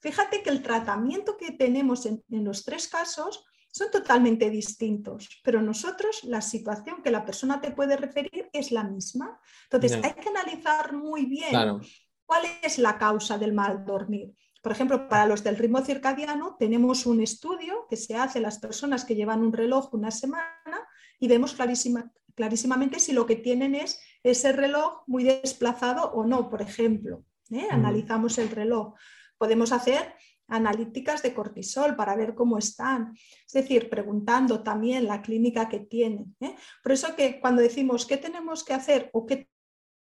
Fíjate 0.00 0.42
que 0.42 0.50
el 0.50 0.62
tratamiento 0.62 1.36
que 1.36 1.52
tenemos 1.52 2.06
en, 2.06 2.22
los 2.28 2.64
tres 2.64 2.88
casos 2.88 3.44
son 3.70 3.90
totalmente 3.90 4.48
distintos, 4.50 5.28
pero 5.44 5.60
nosotros 5.60 6.24
la 6.24 6.40
situación 6.40 7.02
que 7.02 7.10
la 7.10 7.24
persona 7.24 7.60
te 7.60 7.70
puede 7.70 7.96
referir 7.96 8.48
es 8.52 8.72
la 8.72 8.84
misma. 8.84 9.38
Entonces 9.64 10.00
hay 10.02 10.14
que 10.14 10.28
analizar 10.28 10.94
muy 10.94 11.26
bien 11.26 11.80
¿Cuál 12.28 12.42
es 12.62 12.76
la 12.76 12.98
causa 12.98 13.38
del 13.38 13.54
mal 13.54 13.86
dormir? 13.86 14.34
Por 14.60 14.72
ejemplo, 14.72 15.08
para 15.08 15.24
los 15.24 15.42
del 15.42 15.56
ritmo 15.56 15.80
circadiano 15.80 16.56
tenemos 16.58 17.06
un 17.06 17.22
estudio 17.22 17.86
que 17.88 17.96
se 17.96 18.16
hace 18.16 18.38
las 18.38 18.58
personas 18.58 19.06
que 19.06 19.14
llevan 19.14 19.40
un 19.40 19.54
reloj 19.54 19.94
una 19.94 20.10
semana 20.10 20.86
y 21.18 21.26
vemos 21.26 21.56
clarísimamente 21.56 23.00
si 23.00 23.12
lo 23.12 23.24
que 23.24 23.36
tienen 23.36 23.74
es 23.74 23.98
ese 24.22 24.52
reloj 24.52 25.04
muy 25.06 25.24
desplazado 25.24 26.12
o 26.12 26.26
no, 26.26 26.50
por 26.50 26.60
ejemplo. 26.60 27.24
¿eh? 27.50 27.66
Analizamos 27.70 28.36
el 28.36 28.50
reloj. 28.50 28.92
Podemos 29.38 29.72
hacer 29.72 30.14
analíticas 30.48 31.22
de 31.22 31.32
cortisol 31.32 31.96
para 31.96 32.14
ver 32.14 32.34
cómo 32.34 32.58
están. 32.58 33.14
Es 33.46 33.54
decir, 33.54 33.88
preguntando 33.88 34.62
también 34.62 35.06
la 35.06 35.22
clínica 35.22 35.66
que 35.70 35.80
tienen. 35.80 36.36
¿eh? 36.40 36.54
Por 36.82 36.92
eso 36.92 37.16
que 37.16 37.40
cuando 37.40 37.62
decimos 37.62 38.04
qué 38.04 38.18
tenemos 38.18 38.64
que 38.64 38.74
hacer 38.74 39.08
o 39.14 39.24
qué 39.24 39.48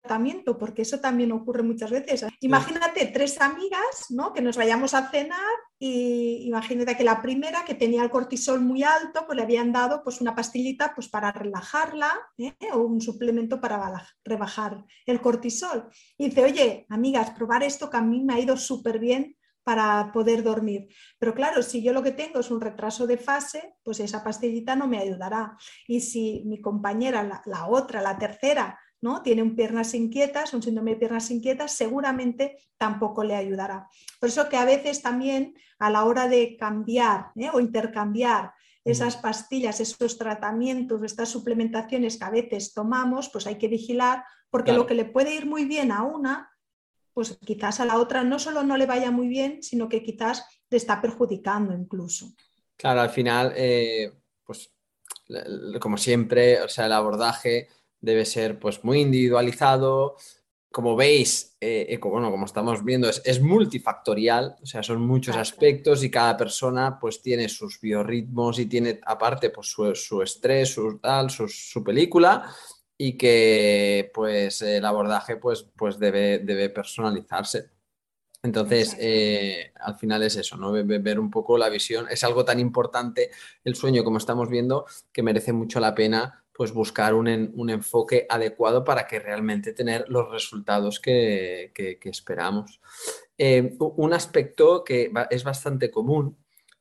tratamiento, 0.06 0.58
porque 0.58 0.84
eso 0.84 1.00
también 1.00 1.32
ocurre 1.32 1.64
muchas 1.64 1.90
veces. 1.90 2.26
Imagínate 2.42 3.08
tres 3.08 3.42
amigas, 3.42 4.06
¿no? 4.10 4.34
Que 4.34 4.42
nos 4.42 4.56
vayamos 4.56 4.94
a 4.94 5.10
cenar 5.10 5.40
y 5.80 6.48
imagínate 6.48 6.96
que 6.96 7.04
la 7.04 7.22
primera 7.22 7.66
que 7.66 7.74
tenía 7.74 8.04
el 8.04 8.10
cortisol 8.10 8.62
muy 8.62 8.84
alto, 8.84 9.26
pues 9.26 9.36
le 9.36 9.44
habían 9.44 9.72
dado 9.72 10.04
pues 10.04 10.22
una 10.22 10.36
pastillita 10.36 10.94
pues 10.94 11.10
para 11.10 11.32
relajarla 11.32 12.12
¿eh? 12.38 12.54
o 12.74 12.80
un 12.80 13.02
suplemento 13.02 13.60
para 13.60 14.06
rebajar 14.24 14.86
el 15.06 15.22
cortisol. 15.22 15.90
Y 16.18 16.30
dice, 16.30 16.44
oye, 16.44 16.86
amigas, 16.90 17.32
probar 17.32 17.64
esto 17.64 17.90
que 17.90 17.98
a 17.98 18.02
mí 18.02 18.24
me 18.24 18.36
ha 18.36 18.40
ido 18.40 18.56
súper 18.56 19.00
bien 19.00 19.36
para 19.66 20.12
poder 20.14 20.44
dormir. 20.44 20.88
Pero 21.18 21.34
claro, 21.34 21.64
si 21.64 21.82
yo 21.82 21.92
lo 21.92 22.04
que 22.04 22.12
tengo 22.12 22.40
es 22.40 22.52
un 22.52 22.62
retraso 22.62 23.08
de 23.08 23.18
fase, 23.18 23.74
pues 23.84 24.00
esa 24.00 24.24
pastillita 24.24 24.76
no 24.76 24.88
me 24.88 25.00
ayudará. 25.00 25.58
Y 25.88 26.02
si 26.02 26.44
mi 26.46 26.62
compañera, 26.62 27.42
la, 27.46 27.68
otra, 27.68 28.00
la 28.00 28.16
tercera, 28.16 28.80
¿no? 29.02 29.22
tiene 29.22 29.44
un 29.44 29.56
piernas 29.56 29.94
inquietas, 29.94 30.54
un 30.54 30.64
síndrome 30.64 30.92
de 30.92 30.98
piernas 30.98 31.30
inquietas, 31.32 31.74
seguramente 31.74 32.58
tampoco 32.78 33.24
le 33.24 33.36
ayudará. 33.36 33.88
Por 34.20 34.30
eso 34.30 34.50
que 34.50 34.58
a 34.58 34.66
veces 34.66 35.02
también 35.02 35.56
a 35.80 35.90
la 35.90 36.06
hora 36.06 36.28
de 36.28 36.58
cambiar 36.58 37.32
¿eh? 37.36 37.50
o 37.54 37.60
intercambiar 37.60 38.54
esas 38.84 39.18
pastillas, 39.18 39.80
esos 39.80 40.18
tratamientos, 40.18 41.02
estas 41.04 41.30
suplementaciones 41.30 42.18
que 42.18 42.24
a 42.24 42.30
veces 42.30 42.72
tomamos, 42.72 43.30
pues 43.30 43.48
hay 43.48 43.58
que 43.58 43.68
vigilar, 43.68 44.24
porque 44.52 44.74
lo 44.74 44.86
que 44.86 44.94
le 44.94 45.06
puede 45.06 45.34
ir 45.34 45.48
muy 45.48 45.66
bien 45.66 45.92
a 45.92 46.04
una, 46.04 46.52
pues 47.12 47.38
quizás 47.44 47.80
a 47.80 47.86
la 47.86 47.98
otra 47.98 48.24
no 48.24 48.38
solo 48.38 48.62
no 48.62 48.78
le 48.78 48.86
vaya 48.86 49.10
muy 49.10 49.28
bien, 49.28 49.64
sino 49.64 49.90
que 49.90 50.04
quizás 50.04 50.46
le 50.70 50.78
está 50.78 51.02
perjudicando 51.02 51.74
incluso. 51.74 52.36
Claro, 52.78 53.02
al 53.02 53.10
final, 53.10 53.54
eh, 53.56 54.14
pues 54.44 54.72
como 55.80 55.98
siempre, 55.98 56.62
o 56.62 56.70
sea, 56.70 56.86
el 56.86 56.92
abordaje 56.92 57.70
debe 58.06 58.26
ser 58.26 58.60
pues 58.60 58.84
muy 58.84 59.02
individualizado. 59.02 60.16
Como 60.72 60.96
veis, 60.96 61.56
eh, 61.62 61.88
eh, 61.90 61.98
bueno, 61.98 62.30
como 62.32 62.46
estamos 62.46 62.84
viendo, 62.84 63.10
es, 63.10 63.42
multifactorial, 63.42 64.58
o 64.62 64.66
sea, 64.66 64.84
son 64.84 65.02
muchos 65.02 65.38
aspectos 65.38 66.04
y 66.04 66.12
cada 66.12 66.36
persona 66.36 67.00
pues 67.00 67.22
tiene 67.22 67.48
sus 67.48 67.80
biorritmos 67.80 68.60
y 68.60 68.66
tiene 68.66 69.00
aparte 69.06 69.50
pues 69.52 69.68
su, 69.68 70.22
estrés, 70.22 70.74
su 70.74 71.00
tal, 71.00 71.30
su 71.30 71.84
película 71.84 72.54
y 72.98 73.18
que 73.18 74.12
pues 74.14 74.62
el 74.62 74.86
abordaje 74.86 75.38
pues, 75.38 75.66
pues 75.76 75.98
debe, 75.98 76.40
debe 76.40 76.70
personalizarse. 76.70 77.70
Entonces, 78.44 78.96
eh, 79.00 79.74
al 79.80 79.96
final 79.96 80.22
es 80.22 80.36
eso, 80.36 80.56
¿no? 80.56 80.72
Ver 80.72 81.20
un 81.20 81.32
poco 81.32 81.58
la 81.58 81.68
visión. 81.68 82.06
Es 82.12 82.24
algo 82.24 82.46
tan 82.46 82.60
importante 82.60 83.32
el 83.64 83.76
sueño, 83.76 84.04
como 84.04 84.20
estamos 84.20 84.50
viendo, 84.50 84.86
que 85.12 85.24
merece 85.24 85.52
mucho 85.52 85.80
la 85.80 85.96
pena 85.96 86.45
pues 86.56 86.72
buscar 86.72 87.14
un, 87.14 87.28
enfoque 87.28 88.26
adecuado 88.30 88.86
para 88.86 89.08
que 89.08 89.20
realmente 89.20 89.74
tener 89.74 90.06
los 90.08 90.32
resultados 90.32 91.02
que, 91.02 91.72
esperamos. 92.04 92.80
Eh, 93.38 93.76
un 93.78 94.14
aspecto 94.14 94.84
que 94.86 95.12
es 95.30 95.44
bastante 95.44 95.92
común 95.92 96.38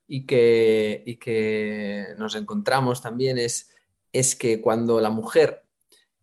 y 0.07 0.27
que, 0.27 1.03
y 1.05 1.17
que 1.17 2.07
nos 2.19 2.37
encontramos 2.37 3.03
también 3.03 3.37
es, 3.37 3.71
es 4.13 4.37
que 4.37 4.61
cuando 4.61 5.01
la 5.01 5.11
mujer 5.11 5.65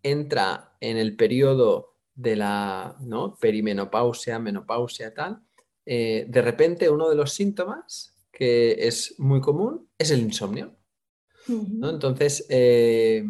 entra 0.02 0.78
en 0.80 0.96
el 0.96 1.18
periodo 1.18 1.98
de 2.16 2.38
la 2.38 2.96
¿no? 3.02 3.36
perimenopausia, 3.36 4.40
menopausia, 4.40 5.14
tal, 5.14 5.42
eh, 5.86 6.26
de 6.30 6.42
repente 6.42 6.90
uno 6.90 7.10
de 7.10 7.16
los 7.16 7.34
síntomas 7.34 8.16
que 8.32 8.88
es 8.88 9.16
muy 9.20 9.42
común 9.42 9.90
es 9.98 10.12
el 10.12 10.22
insomnio. 10.22 10.78
Entonces, 11.48 12.46
eh, 12.50 13.24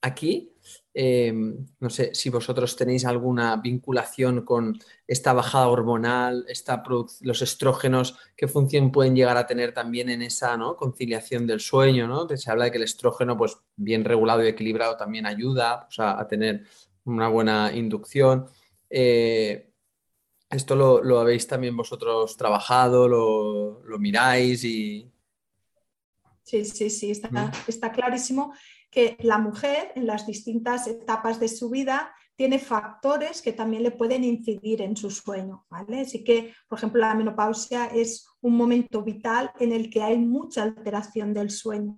aquí 0.00 0.56
Em, 0.98 1.66
no 1.78 1.90
sé 1.90 2.14
si 2.14 2.30
vosotros 2.30 2.74
tenéis 2.74 3.04
alguna 3.04 3.56
vinculación 3.56 4.46
con 4.46 4.78
esta 5.06 5.34
bajada 5.34 5.68
hormonal, 5.68 6.46
esta 6.48 6.82
los 7.20 7.42
estrógenos, 7.42 8.16
qué 8.34 8.48
función 8.48 8.90
pueden 8.90 9.14
llegar 9.14 9.36
a 9.36 9.46
tener 9.46 9.74
también 9.74 10.08
en 10.08 10.22
esa 10.22 10.56
conciliación 10.78 11.46
del 11.46 11.60
sueño. 11.60 12.08
¿no? 12.08 12.26
Se 12.34 12.50
habla 12.50 12.64
de 12.64 12.70
que 12.70 12.78
el 12.78 12.84
estrógeno, 12.84 13.36
pues 13.36 13.58
bien 13.76 14.06
regulado 14.06 14.42
y 14.42 14.48
equilibrado, 14.48 14.96
también 14.96 15.26
ayuda 15.26 15.86
a 15.98 16.26
tener 16.28 16.64
una 17.04 17.28
buena 17.28 17.72
inducción. 17.74 18.46
Eh, 18.88 19.70
esto 20.48 20.76
lo, 20.76 21.20
habéis 21.20 21.46
también 21.46 21.76
vosotros 21.76 22.38
trabajado, 22.38 23.06
lo, 23.06 23.98
miráis 23.98 24.64
y... 24.64 25.12
Sí, 26.46 26.64
sí, 26.64 26.90
sí, 26.90 27.10
está, 27.10 27.50
está 27.66 27.90
clarísimo 27.90 28.54
que 28.88 29.16
la 29.18 29.36
mujer 29.36 29.90
en 29.96 30.06
las 30.06 30.28
distintas 30.28 30.86
etapas 30.86 31.40
de 31.40 31.48
su 31.48 31.70
vida 31.70 32.14
tiene 32.36 32.60
factores 32.60 33.42
que 33.42 33.52
también 33.52 33.82
le 33.82 33.90
pueden 33.90 34.22
incidir 34.22 34.80
en 34.80 34.96
su 34.96 35.10
sueño. 35.10 35.66
¿vale? 35.68 36.02
Así 36.02 36.22
que, 36.22 36.54
por 36.68 36.78
ejemplo, 36.78 37.00
la 37.00 37.16
menopausia 37.16 37.86
es 37.86 38.28
un 38.42 38.56
momento 38.56 39.02
vital 39.02 39.50
en 39.58 39.72
el 39.72 39.90
que 39.90 40.04
hay 40.04 40.18
mucha 40.18 40.62
alteración 40.62 41.34
del 41.34 41.50
sueño. 41.50 41.96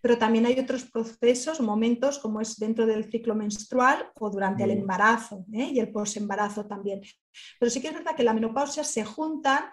Pero 0.00 0.16
también 0.16 0.46
hay 0.46 0.60
otros 0.60 0.84
procesos, 0.84 1.60
momentos, 1.60 2.20
como 2.20 2.40
es 2.40 2.56
dentro 2.60 2.86
del 2.86 3.10
ciclo 3.10 3.34
menstrual 3.34 4.12
o 4.14 4.30
durante 4.30 4.62
el 4.62 4.70
embarazo 4.70 5.44
¿eh? 5.52 5.70
y 5.72 5.80
el 5.80 5.90
posembarazo 5.90 6.66
también. 6.66 7.00
Pero 7.58 7.68
sí 7.68 7.80
que 7.80 7.88
es 7.88 7.94
verdad 7.94 8.14
que 8.14 8.22
la 8.22 8.32
menopausia 8.32 8.84
se 8.84 9.04
juntan 9.04 9.64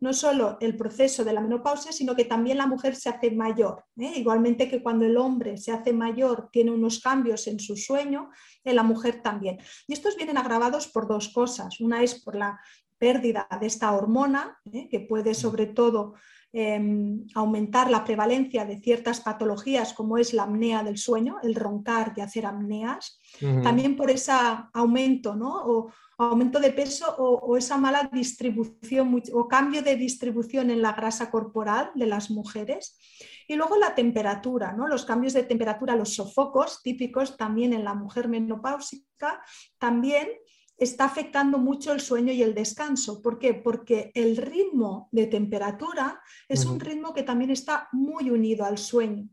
no 0.00 0.12
solo 0.12 0.56
el 0.60 0.76
proceso 0.76 1.24
de 1.24 1.32
la 1.32 1.40
menopausia, 1.40 1.92
sino 1.92 2.14
que 2.14 2.24
también 2.24 2.58
la 2.58 2.66
mujer 2.66 2.94
se 2.94 3.08
hace 3.08 3.30
mayor. 3.30 3.84
¿eh? 3.98 4.12
Igualmente 4.16 4.68
que 4.68 4.82
cuando 4.82 5.04
el 5.04 5.16
hombre 5.16 5.56
se 5.56 5.72
hace 5.72 5.92
mayor 5.92 6.48
tiene 6.52 6.70
unos 6.70 7.00
cambios 7.00 7.46
en 7.46 7.58
su 7.58 7.76
sueño, 7.76 8.30
en 8.64 8.76
la 8.76 8.82
mujer 8.82 9.22
también. 9.22 9.58
Y 9.86 9.92
estos 9.92 10.16
vienen 10.16 10.38
agravados 10.38 10.86
por 10.88 11.08
dos 11.08 11.28
cosas. 11.28 11.80
Una 11.80 12.02
es 12.02 12.14
por 12.22 12.36
la 12.36 12.60
pérdida 12.98 13.48
de 13.60 13.66
esta 13.66 13.92
hormona, 13.92 14.58
¿eh? 14.72 14.88
que 14.88 15.00
puede 15.00 15.34
sobre 15.34 15.66
todo 15.66 16.14
em, 16.52 17.26
aumentar 17.34 17.90
la 17.90 18.04
prevalencia 18.04 18.64
de 18.64 18.80
ciertas 18.80 19.20
patologías 19.20 19.92
como 19.92 20.18
es 20.18 20.32
la 20.32 20.44
apnea 20.44 20.82
del 20.82 20.98
sueño, 20.98 21.36
el 21.42 21.54
roncar 21.54 22.14
y 22.16 22.20
hacer 22.20 22.46
apneas. 22.46 23.20
También 23.62 23.96
por 23.96 24.10
ese 24.10 24.32
aumento 24.72 25.34
¿no? 25.34 25.90
aumento 26.18 26.58
de 26.58 26.72
peso 26.72 27.14
o, 27.16 27.56
esa 27.56 27.78
mala 27.78 28.10
distribución 28.12 29.22
o 29.32 29.48
cambio 29.48 29.82
de 29.82 29.96
distribución 29.96 30.70
en 30.70 30.82
la 30.82 30.92
grasa 30.92 31.30
corporal 31.30 31.90
de 31.94 32.06
las 32.06 32.30
mujeres. 32.30 32.98
Y 33.46 33.54
luego 33.54 33.76
la 33.76 33.94
temperatura, 33.94 34.72
¿no? 34.72 34.88
los 34.88 35.04
cambios 35.04 35.32
de 35.32 35.44
temperatura, 35.44 35.96
los 35.96 36.14
sofocos 36.14 36.82
típicos 36.82 37.36
también 37.36 37.72
en 37.72 37.84
la 37.84 37.94
mujer 37.94 38.28
menopáusica, 38.28 39.40
también 39.78 40.28
está 40.78 41.04
afectando 41.06 41.58
mucho 41.58 41.92
el 41.92 42.00
sueño 42.00 42.32
y 42.32 42.42
el 42.42 42.54
descanso. 42.54 43.20
¿Por 43.20 43.38
qué? 43.38 43.54
Porque 43.54 44.12
el 44.14 44.36
ritmo 44.36 45.08
de 45.10 45.26
temperatura 45.26 46.22
es 46.48 46.64
un 46.64 46.78
ritmo 46.78 47.12
que 47.12 47.24
también 47.24 47.50
está 47.50 47.88
muy 47.92 48.30
unido 48.30 48.64
al 48.64 48.78
sueño. 48.78 49.28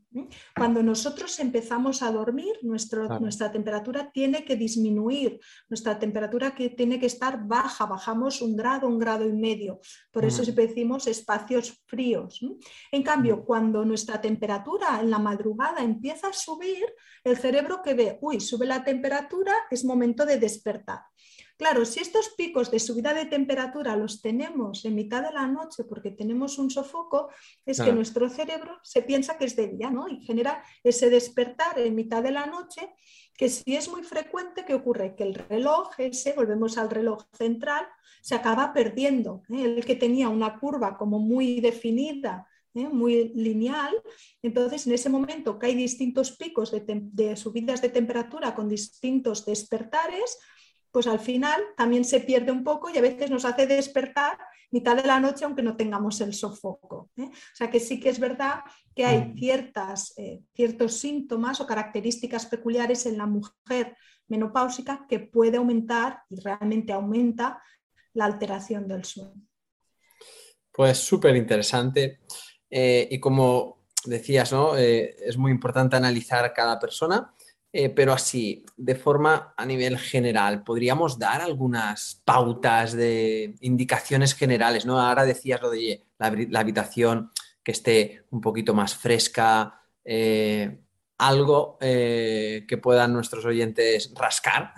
Cuando 0.55 0.81
nosotros 0.81 1.39
empezamos 1.39 2.01
a 2.01 2.11
dormir, 2.11 2.53
nuestra 2.63 3.51
temperatura 3.51 4.11
tiene 4.11 4.43
que 4.43 4.55
disminuir, 4.55 5.39
nuestra 5.69 5.99
temperatura 5.99 6.55
que 6.55 6.69
tiene 6.69 6.99
que 6.99 7.05
estar 7.05 7.45
baja, 7.45 7.85
bajamos 7.85 8.41
un 8.41 8.55
grado, 8.55 8.87
un 8.87 8.97
grado 8.97 9.27
y 9.27 9.33
medio. 9.33 9.79
Por 10.11 10.25
eso 10.25 10.43
siempre 10.43 10.67
decimos 10.67 11.05
espacios 11.05 11.83
fríos. 11.85 12.39
En 12.91 13.03
cambio, 13.03 13.43
cuando 13.43 13.85
nuestra 13.85 14.19
temperatura 14.19 14.99
en 15.01 15.11
la 15.11 15.19
madrugada 15.19 15.83
empieza 15.83 16.29
a 16.29 16.33
subir, 16.33 16.85
el 17.23 17.37
cerebro 17.37 17.81
que 17.83 17.93
ve, 17.93 18.17
uy, 18.21 18.39
sube 18.39 18.65
la 18.65 18.83
temperatura, 18.83 19.53
es 19.69 19.83
momento 19.83 20.25
de 20.25 20.39
despertar. 20.39 21.01
Claro, 21.57 21.85
si 21.85 22.01
estos 22.01 22.29
picos 22.35 22.69
de 22.69 22.79
subida 22.79 23.13
de 23.13 23.25
temperatura 23.25 23.95
los 23.95 24.21
tenemos 24.21 24.83
en 24.83 24.93
mitad 24.93 25.23
de 25.23 25.31
la 25.31 25.47
noche 25.47 25.85
porque 25.85 26.11
tenemos 26.11 26.57
un 26.57 26.69
sofoco, 26.69 27.29
es 27.65 27.79
que 27.79 27.93
nuestro 27.93 28.29
cerebro 28.29 28.77
se 28.83 29.01
piensa 29.03 29.37
que 29.37 29.45
es 29.45 29.55
de 29.55 29.69
día, 29.69 29.89
¿no? 29.89 30.09
Y 30.09 30.19
genera 30.25 30.61
ese 30.83 31.09
despertar 31.09 31.79
en 31.79 31.95
mitad 31.95 32.21
de 32.21 32.31
la 32.31 32.45
noche, 32.45 32.93
que 33.37 33.47
si 33.47 33.75
es 33.75 33.89
muy 33.89 34.03
frecuente, 34.03 34.65
¿qué 34.65 34.73
ocurre? 34.73 35.15
Que 35.15 35.23
el 35.23 35.33
reloj 35.33 35.91
ese, 35.97 36.33
volvemos 36.33 36.77
al 36.77 36.89
reloj 36.89 37.23
central, 37.31 37.87
se 38.21 38.35
acaba 38.35 38.73
perdiendo. 38.73 39.43
¿eh? 39.49 39.63
El 39.63 39.85
que 39.85 39.95
tenía 39.95 40.29
una 40.29 40.59
curva 40.59 40.97
como 40.97 41.19
muy 41.19 41.61
definida, 41.61 42.47
¿eh? 42.73 42.87
muy 42.87 43.29
lineal. 43.35 43.93
Entonces, 44.41 44.87
en 44.87 44.93
ese 44.93 45.09
momento 45.09 45.57
que 45.57 45.67
hay 45.67 45.75
distintos 45.75 46.31
picos 46.31 46.71
de, 46.71 47.35
subidas 47.35 47.81
de 47.81 47.89
temperatura 47.89 48.55
con 48.55 48.67
distintos 48.67 49.45
despertares, 49.45 50.37
pues 50.95 51.07
al 51.07 51.19
final 51.19 51.61
también 51.75 52.05
se 52.05 52.21
pierde 52.21 52.53
un 52.53 52.63
poco 52.63 52.89
y 52.89 52.97
a 52.97 53.01
veces 53.01 53.29
nos 53.29 53.43
hace 53.43 53.67
despertar 53.67 54.37
mitad 54.71 54.95
de 54.95 55.03
la 55.03 55.19
noche 55.19 55.43
aunque 55.43 55.61
no 55.61 55.75
tengamos 55.75 56.21
el 56.21 56.33
sofoco. 56.33 57.09
¿eh? 57.17 57.23
O 57.25 57.55
sea 57.55 57.69
que 57.69 57.81
sí 57.81 57.99
que 57.99 58.07
es 58.07 58.17
verdad 58.17 58.61
que 58.95 59.05
hay 59.05 59.19
mm. 59.19 59.37
ciertas, 59.37 60.13
eh, 60.15 60.39
ciertos 60.53 60.93
síntomas 60.93 61.59
o 61.59 61.67
características 61.67 62.45
peculiares 62.45 63.05
en 63.07 63.17
la 63.17 63.25
mujer 63.25 63.97
menopáusica 64.29 65.05
que 65.09 65.19
puede 65.19 65.57
aumentar 65.57 66.21
y 66.29 66.39
realmente 66.39 66.93
aumenta 66.93 67.61
la 68.13 68.23
alteración 68.23 68.87
del 68.87 69.03
sueño. 69.03 69.45
Pues 70.71 70.97
súper 70.97 71.35
interesante. 71.35 72.21
Eh, 72.69 73.05
y 73.11 73.19
como 73.19 73.87
decías, 74.05 74.53
¿no? 74.53 74.77
es 74.77 75.35
muy 75.35 75.51
importante 75.51 75.97
analizar 75.97 76.53
cada 76.53 76.79
persona. 76.79 77.34
Eh, 77.77 77.89
pero 77.89 78.13
así, 78.13 78.63
de 78.77 78.95
forma 78.95 79.53
a 79.57 79.65
nivel 79.65 79.97
general, 79.97 80.63
¿podríamos 80.63 81.19
dar 81.19 81.41
algunas 81.41 82.21
pautas 82.23 82.93
de 82.93 83.53
indicaciones 83.59 84.33
generales? 84.33 84.85
¿no? 84.85 84.97
Ahora 84.97 85.25
decías 85.25 85.61
lo 85.61 85.69
de 85.69 86.01
la, 86.17 86.59
habitación 86.61 87.33
que 87.61 87.73
esté 87.73 88.23
un 88.31 88.39
poquito 88.39 88.73
más 88.73 88.95
fresca, 88.95 89.81
eh, 90.05 90.79
algo 91.17 91.77
eh, 91.81 92.63
que 92.65 92.77
puedan 92.77 93.11
nuestros 93.11 93.43
oyentes 93.43 94.13
rascar. 94.15 94.71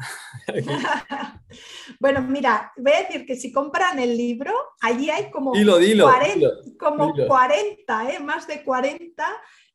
bueno, 1.99 2.23
mira, 2.23 2.73
voy 2.77 2.93
a 2.93 3.03
decir 3.03 3.27
que 3.27 3.35
si 3.35 3.51
compran 3.51 3.99
el 3.99 4.17
libro, 4.17 4.51
allí 4.81 5.11
hay 5.11 5.29
como, 5.29 5.51
40, 5.51 6.49
como 6.79 7.13
40 7.13 8.19
más 8.21 8.47
de 8.47 8.63
40 8.63 9.23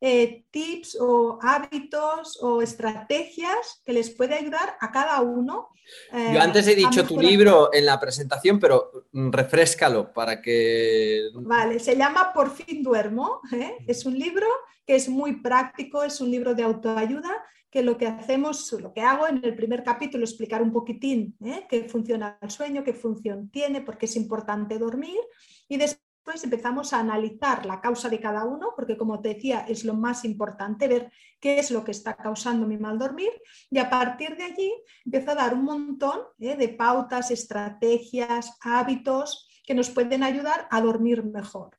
eh, 0.04 0.46
tips 0.50 0.98
o 1.00 1.38
hábitos 1.40 2.36
o 2.42 2.60
estrategias 2.60 3.80
que 3.86 3.92
les 3.92 4.10
puede 4.10 4.34
ayudar 4.34 4.76
a 4.80 4.90
cada 4.90 5.20
uno. 5.20 5.68
Yo 6.10 6.40
antes 6.40 6.66
he 6.66 6.72
eh, 6.72 6.74
dicho 6.74 7.06
tu 7.06 7.20
libro 7.20 7.72
en 7.72 7.86
la 7.86 8.00
presentación, 8.00 8.58
pero 8.58 9.06
mm, 9.12 9.30
refrescalo 9.30 10.12
para 10.12 10.42
que... 10.42 11.28
Vale, 11.34 11.78
se 11.78 11.96
llama 11.96 12.32
Por 12.34 12.50
fin 12.50 12.82
duermo. 12.82 13.42
¿eh? 13.52 13.76
Es 13.86 14.04
un 14.04 14.18
libro 14.18 14.48
que 14.84 14.96
es 14.96 15.08
muy 15.08 15.40
práctico, 15.40 16.02
es 16.02 16.20
un 16.20 16.32
libro 16.32 16.56
de 16.56 16.64
autoayuda 16.64 17.30
que 17.70 17.84
lo 17.84 17.96
que 17.96 18.08
hacemos, 18.08 18.72
lo 18.72 18.92
que 18.92 19.02
hago 19.02 19.28
en 19.28 19.40
el 19.44 19.54
primer 19.54 19.84
capítulo, 19.84 20.24
explicar 20.24 20.62
un 20.62 20.72
poquitín 20.72 21.36
qué 21.70 21.84
funciona 21.88 22.38
el 22.42 22.50
sueño, 22.50 22.82
qué 22.82 22.92
función 22.92 23.50
tiene, 23.50 23.80
por 23.80 23.96
qué 23.98 24.06
es 24.06 24.16
importante 24.16 24.80
dormir 24.80 25.20
y 25.68 25.76
después 25.76 26.11
pues 26.24 26.44
empezamos 26.44 26.92
a 26.92 27.00
analizar 27.00 27.66
la 27.66 27.80
causa 27.80 28.08
de 28.08 28.20
cada 28.20 28.44
uno, 28.44 28.72
porque 28.76 28.96
como 28.96 29.20
te 29.20 29.30
decía, 29.30 29.64
es 29.68 29.84
lo 29.84 29.94
más 29.94 30.24
importante 30.24 30.88
ver 30.88 31.12
qué 31.40 31.58
es 31.58 31.70
lo 31.70 31.84
que 31.84 31.90
está 31.90 32.16
causando 32.16 32.66
mi 32.66 32.78
mal 32.78 32.98
dormir 32.98 33.30
y 33.70 33.78
a 33.78 33.90
partir 33.90 34.36
de 34.36 34.44
allí 34.44 34.72
empiezo 35.04 35.32
a 35.32 35.34
dar 35.34 35.54
un 35.54 35.64
montón 35.64 36.20
¿eh? 36.38 36.56
de 36.56 36.68
pautas, 36.68 37.30
estrategias, 37.30 38.56
hábitos 38.60 39.48
que 39.64 39.74
nos 39.74 39.90
pueden 39.90 40.22
ayudar 40.22 40.68
a 40.70 40.80
dormir 40.80 41.24
mejor. 41.24 41.76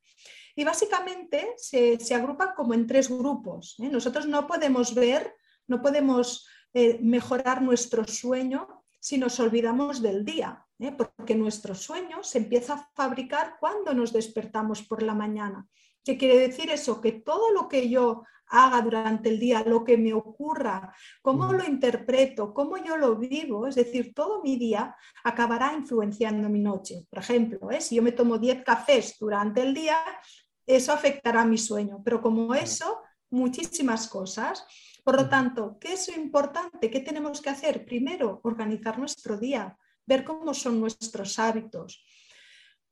Y 0.56 0.64
básicamente 0.64 1.54
se, 1.58 1.98
agrupan 2.14 2.50
como 2.56 2.74
en 2.74 2.86
tres 2.86 3.10
grupos. 3.10 3.76
¿eh? 3.80 3.90
Nosotros 3.90 4.28
no 4.28 4.46
podemos 4.48 4.94
ver, 4.94 5.34
no 5.68 5.82
podemos 5.82 6.48
eh, 6.74 7.00
mejorar 7.02 7.62
nuestro 7.62 8.06
sueño 8.06 8.84
si 9.00 9.18
nos 9.18 9.40
olvidamos 9.40 10.02
del 10.02 10.24
día. 10.24 10.63
¿Eh? 10.80 10.92
porque 10.92 11.36
nuestro 11.36 11.76
sueño 11.76 12.24
se 12.24 12.40
empieza 12.40 12.74
a 12.74 12.90
fabricar 12.94 13.58
cuando 13.60 13.94
nos 13.94 14.14
despertamos 14.14 14.84
por 14.84 15.04
la 15.04 15.14
mañana. 15.14 15.68
¿Qué 16.04 16.18
quiere 16.18 16.38
decir 16.38 16.70
eso? 16.70 17.00
Que 17.00 17.14
todo 17.14 17.52
lo 17.52 17.68
que 17.68 17.90
yo 17.90 18.24
haga 18.48 18.82
durante 18.82 19.30
el 19.30 19.40
día, 19.40 19.64
lo 19.66 19.84
que 19.84 19.98
me 19.98 20.14
ocurra, 20.14 20.94
cómo 21.22 21.52
lo 21.54 21.66
interpreto, 21.66 22.54
cómo 22.54 22.78
yo 22.78 22.98
lo 22.98 23.16
vivo, 23.16 23.68
es 23.68 23.76
decir, 23.76 24.14
todo 24.14 24.44
mi 24.44 24.58
día 24.58 24.96
acabará 25.24 25.74
influenciando 25.74 26.50
mi 26.50 26.60
noche. 26.60 27.08
Por 27.10 27.20
ejemplo, 27.20 27.72
¿eh? 27.72 27.82
si 27.82 27.96
yo 27.96 28.04
me 28.04 28.12
tomo 28.12 28.38
10 28.38 28.64
cafés 28.64 29.16
durante 29.20 29.62
el 29.62 29.74
día, 29.74 29.98
eso 30.66 30.94
afectará 30.94 31.46
mi 31.46 31.58
sueño, 31.58 32.02
pero 32.04 32.22
como 32.22 32.54
eso, 32.54 33.02
muchísimas 33.32 34.08
cosas. 34.08 34.66
Por 35.04 35.16
lo 35.16 35.28
tanto, 35.28 35.78
¿qué 35.80 35.94
es 35.94 36.08
lo 36.16 36.22
importante? 36.22 36.90
¿Qué 36.90 37.00
tenemos 37.00 37.42
que 37.42 37.50
hacer? 37.50 37.86
Primero, 37.86 38.40
organizar 38.44 39.00
nuestro 39.00 39.38
día 39.38 39.78
ver 40.06 40.24
cómo 40.24 40.54
son 40.54 40.80
nuestros 40.80 41.40
hábitos. 41.40 42.04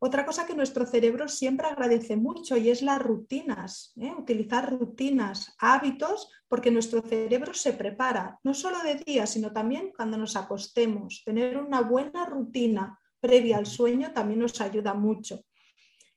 Otra 0.04 0.26
cosa 0.26 0.48
que 0.48 0.56
nuestro 0.56 0.88
cerebro 0.88 1.28
siempre 1.28 1.68
agradece 1.68 2.16
mucho 2.16 2.58
y 2.58 2.72
es 2.72 2.82
las 2.82 3.00
rutinas, 3.00 3.94
¿eh? 3.98 4.12
utilizar 4.18 4.72
rutinas, 4.72 5.56
hábitos, 5.60 6.28
porque 6.48 6.72
nuestro 6.72 7.02
cerebro 7.04 7.54
se 7.54 7.74
prepara, 7.74 8.40
no 8.44 8.56
solo 8.56 8.82
de 8.82 8.96
día, 8.96 9.28
sino 9.28 9.54
también 9.54 9.92
cuando 9.96 10.18
nos 10.18 10.36
acostemos. 10.36 11.22
Tener 11.24 11.58
una 11.58 11.82
buena 11.82 12.26
rutina 12.26 13.00
previa 13.20 13.58
al 13.58 13.68
sueño 13.68 14.12
también 14.12 14.40
nos 14.40 14.60
ayuda 14.60 14.96
mucho. 14.96 15.42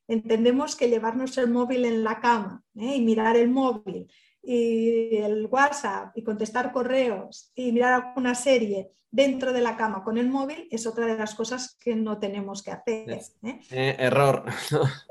Entendemos 0.08 0.76
que 0.76 0.88
llevarnos 0.88 1.36
el 1.36 1.50
móvil 1.50 1.84
en 1.84 2.04
la 2.04 2.20
cama 2.20 2.62
¿eh? 2.74 2.96
y 2.96 3.02
mirar 3.02 3.36
el 3.36 3.50
móvil 3.50 4.10
y 4.46 5.16
el 5.16 5.46
WhatsApp 5.46 6.16
y 6.16 6.22
contestar 6.22 6.72
correos 6.72 7.50
y 7.54 7.72
mirar 7.72 7.94
alguna 7.94 8.34
serie 8.34 8.90
dentro 9.10 9.52
de 9.52 9.60
la 9.60 9.76
cama 9.76 10.02
con 10.02 10.18
el 10.18 10.28
móvil 10.28 10.66
es 10.70 10.86
otra 10.86 11.06
de 11.06 11.16
las 11.16 11.34
cosas 11.34 11.76
que 11.80 11.94
no 11.94 12.18
tenemos 12.18 12.62
que 12.62 12.72
hacer. 12.72 13.10
¿eh? 13.10 13.60
Eh, 13.70 13.96
error. 13.98 14.44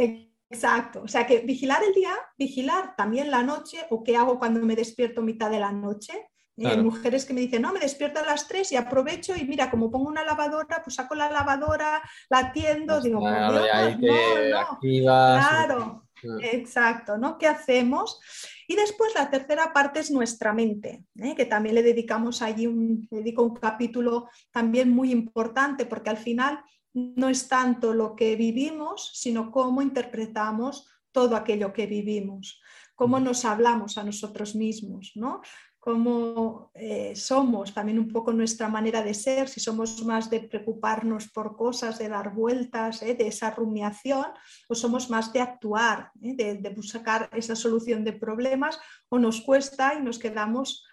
Exacto. 0.49 1.01
O 1.03 1.07
sea 1.07 1.25
que 1.25 1.39
vigilar 1.39 1.81
el 1.83 1.93
día, 1.93 2.13
vigilar 2.37 2.95
también 2.95 3.31
la 3.31 3.43
noche 3.43 3.79
o 3.89 4.03
qué 4.03 4.17
hago 4.17 4.37
cuando 4.37 4.59
me 4.65 4.75
despierto 4.75 5.21
mitad 5.21 5.49
de 5.49 5.59
la 5.59 5.71
noche. 5.71 6.13
¿eh? 6.57 6.67
Hay 6.67 6.77
mujeres 6.83 7.25
que 7.25 7.33
me 7.33 7.41
dicen, 7.41 7.61
no, 7.61 7.71
me 7.71 7.79
despierto 7.79 8.19
a 8.19 8.25
las 8.25 8.47
3 8.47 8.73
y 8.73 8.75
aprovecho 8.75 9.35
y 9.35 9.45
mira, 9.45 9.71
como 9.71 9.89
pongo 9.89 10.09
una 10.09 10.23
lavadora, 10.23 10.81
pues 10.83 10.95
saco 10.95 11.15
la 11.15 11.31
lavadora, 11.31 12.01
la 12.29 12.39
atiendo, 12.39 13.01
digo, 13.01 13.19
claro, 13.19 13.61
no, 13.99 14.79
claro, 14.81 16.02
exacto, 16.41 17.17
¿no? 17.17 17.37
¿Qué 17.37 17.47
hacemos? 17.47 18.19
Y 18.67 18.75
después 18.75 19.13
la 19.15 19.29
tercera 19.29 19.73
parte 19.73 19.99
es 19.99 20.11
nuestra 20.11 20.53
mente, 20.53 21.05
¿eh? 21.17 21.35
que 21.35 21.45
también 21.45 21.75
le 21.75 21.83
dedicamos 21.83 22.41
allí 22.41 22.67
un, 22.67 23.07
dedico 23.11 23.43
un 23.43 23.55
capítulo 23.55 24.29
también 24.51 24.89
muy 24.89 25.11
importante, 25.11 25.85
porque 25.85 26.09
al 26.09 26.17
final 26.17 26.63
no 26.93 27.29
es 27.29 27.47
tanto 27.47 27.93
lo 27.93 28.15
que 28.15 28.35
vivimos, 28.35 29.11
sino 29.13 29.51
cómo 29.51 29.81
interpretamos 29.81 30.87
todo 31.11 31.35
aquello 31.35 31.73
que 31.73 31.87
vivimos, 31.87 32.61
cómo 32.95 33.19
nos 33.19 33.45
hablamos 33.45 33.97
a 33.97 34.03
nosotros 34.03 34.55
mismos, 34.55 35.11
¿no? 35.15 35.41
Cómo 35.83 36.71
eh, 36.75 37.13
somos, 37.13 37.73
también 37.73 37.99
un 37.99 38.07
poco 38.07 38.31
nuestra 38.31 38.69
manera 38.69 39.03
de 39.03 39.13
ser, 39.13 39.49
si 39.49 39.59
somos 39.59 40.01
más 40.05 40.29
de 40.29 40.39
preocuparnos 40.39 41.27
por 41.27 41.57
cosas, 41.57 41.99
de 41.99 42.07
dar 42.07 42.33
vueltas, 42.33 43.01
eh, 43.01 43.15
de 43.15 43.27
esa 43.27 43.51
rumiación, 43.51 44.27
o 44.69 44.75
somos 44.75 45.09
más 45.09 45.33
de 45.33 45.41
actuar, 45.41 46.09
eh, 46.21 46.57
de, 46.57 46.69
buscar 46.69 47.29
esa 47.33 47.57
solución 47.57 48.05
de 48.05 48.13
problemas, 48.13 48.79
o 49.09 49.19
nos 49.19 49.41
cuesta 49.41 49.95
y 49.95 50.01
nos 50.01 50.19
quedamos 50.19 50.85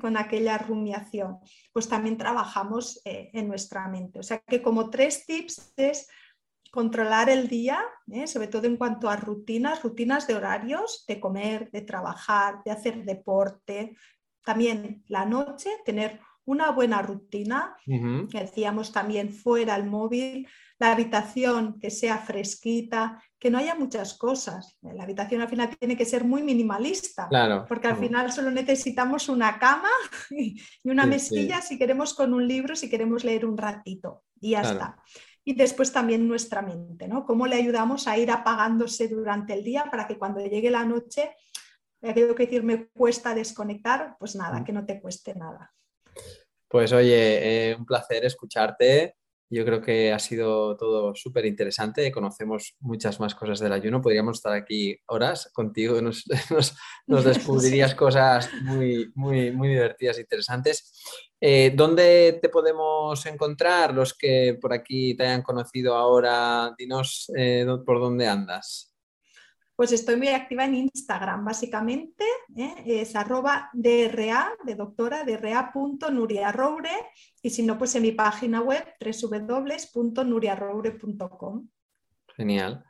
con 0.00 0.16
aquella 0.16 0.56
rumiación. 0.56 1.38
Pues 1.70 1.86
también 1.86 2.16
trabajamos 2.16 3.00
en 3.04 3.46
nuestra 3.46 3.86
mente. 3.86 4.18
O 4.18 4.24
sea 4.24 4.38
que 4.38 4.60
como 4.60 4.90
tres 4.90 5.24
tips 5.24 5.74
es 5.76 6.08
controlar 6.72 7.30
el 7.30 7.46
día, 7.46 7.80
sobre 8.26 8.48
todo 8.48 8.66
en 8.66 8.76
cuanto 8.76 9.08
a 9.08 9.14
rutinas, 9.14 9.80
rutinas 9.84 10.26
de 10.26 10.34
horarios, 10.34 11.04
de 11.06 11.20
comer, 11.20 11.70
de 11.70 11.82
trabajar, 11.82 12.60
de 12.64 12.72
hacer 12.72 13.04
deporte, 13.04 13.96
también 14.48 15.04
la 15.08 15.26
noche, 15.26 15.68
tener 15.84 16.20
una 16.46 16.70
buena 16.70 17.02
rutina, 17.02 17.76
que 17.84 18.40
decíamos 18.40 18.92
también 18.92 19.30
fuera 19.30 19.76
el 19.76 19.84
móvil, 19.84 20.48
la 20.78 20.92
habitación 20.92 21.78
que 21.78 21.90
sea 21.90 22.16
fresquita, 22.16 23.22
que 23.38 23.50
no 23.50 23.58
haya 23.58 23.74
muchas 23.74 24.14
cosas. 24.14 24.78
La 24.80 25.02
habitación 25.02 25.42
al 25.42 25.50
final 25.50 25.76
tiene 25.76 25.98
que 25.98 26.06
ser 26.06 26.24
muy 26.24 26.42
minimalista, 26.42 27.28
porque 27.68 27.88
al 27.88 27.98
final 27.98 28.32
solo 28.32 28.50
necesitamos 28.50 29.28
una 29.28 29.58
cama 29.58 29.90
y 30.30 30.58
una 30.82 31.04
mesilla 31.04 31.60
si 31.60 31.76
queremos 31.76 32.14
con 32.14 32.32
un 32.32 32.48
libro, 32.48 32.74
si 32.74 32.88
queremos 32.88 33.24
leer 33.24 33.44
un 33.44 33.58
ratito 33.58 34.22
y 34.40 34.52
ya 34.52 34.62
está. 34.62 34.96
Y 35.44 35.52
después 35.52 35.92
también 35.92 36.26
nuestra 36.26 36.62
mente, 36.62 37.06
¿no? 37.06 37.26
Cómo 37.26 37.46
le 37.46 37.56
ayudamos 37.56 38.08
a 38.08 38.16
ir 38.16 38.30
apagándose 38.30 39.08
durante 39.08 39.52
el 39.52 39.62
día 39.62 39.88
para 39.90 40.06
que 40.06 40.16
cuando 40.16 40.40
llegue 40.40 40.70
la 40.70 40.86
noche 40.86 41.32
aquello 42.02 42.34
que 42.34 42.44
decir 42.44 42.62
me 42.62 42.88
cuesta 42.88 43.34
desconectar, 43.34 44.16
pues 44.18 44.36
nada, 44.36 44.60
mm. 44.60 44.64
que 44.64 44.72
no 44.72 44.86
te 44.86 45.00
cueste 45.00 45.34
nada. 45.34 45.72
Pues 46.68 46.92
oye, 46.92 47.70
eh, 47.70 47.76
un 47.76 47.86
placer 47.86 48.24
escucharte. 48.24 49.14
Yo 49.50 49.64
creo 49.64 49.80
que 49.80 50.12
ha 50.12 50.18
sido 50.18 50.76
todo 50.76 51.14
súper 51.14 51.46
interesante. 51.46 52.12
Conocemos 52.12 52.76
muchas 52.80 53.18
más 53.18 53.34
cosas 53.34 53.60
del 53.60 53.72
ayuno. 53.72 54.02
Podríamos 54.02 54.36
estar 54.36 54.52
aquí 54.52 54.98
horas 55.06 55.50
contigo. 55.54 56.00
Nos, 56.02 56.24
nos, 57.06 57.24
descubrirías 57.24 57.94
cosas 57.94 58.50
muy, 58.62 59.10
muy, 59.14 59.50
muy 59.50 59.68
divertidas 59.68 60.18
e 60.18 60.20
interesantes. 60.20 60.92
Eh, 61.40 61.72
¿Dónde 61.74 62.38
te 62.42 62.50
podemos 62.50 63.24
encontrar? 63.24 63.94
Los 63.94 64.12
que 64.12 64.58
por 64.60 64.74
aquí 64.74 65.16
te 65.16 65.24
hayan 65.24 65.42
conocido 65.42 65.94
ahora, 65.94 66.74
dinos 66.76 67.30
eh, 67.34 67.64
por 67.86 68.00
dónde 68.00 68.28
andas. 68.28 68.92
Pues 69.78 69.92
estoy 69.92 70.16
muy 70.16 70.28
activa 70.30 70.64
en 70.64 70.74
Instagram, 70.74 71.44
básicamente, 71.44 72.24
¿eh? 72.56 72.82
es 72.84 73.14
arroba 73.14 73.70
DRA, 73.72 74.50
de 74.64 74.74
doctora, 74.74 75.22
DRA.nuriaroure, 75.22 76.90
y 77.40 77.50
si 77.50 77.62
no, 77.62 77.78
pues 77.78 77.94
en 77.94 78.02
mi 78.02 78.10
página 78.10 78.60
web 78.60 78.84
www.nuriaroure.com. 79.00 81.68
Genial. 82.36 82.84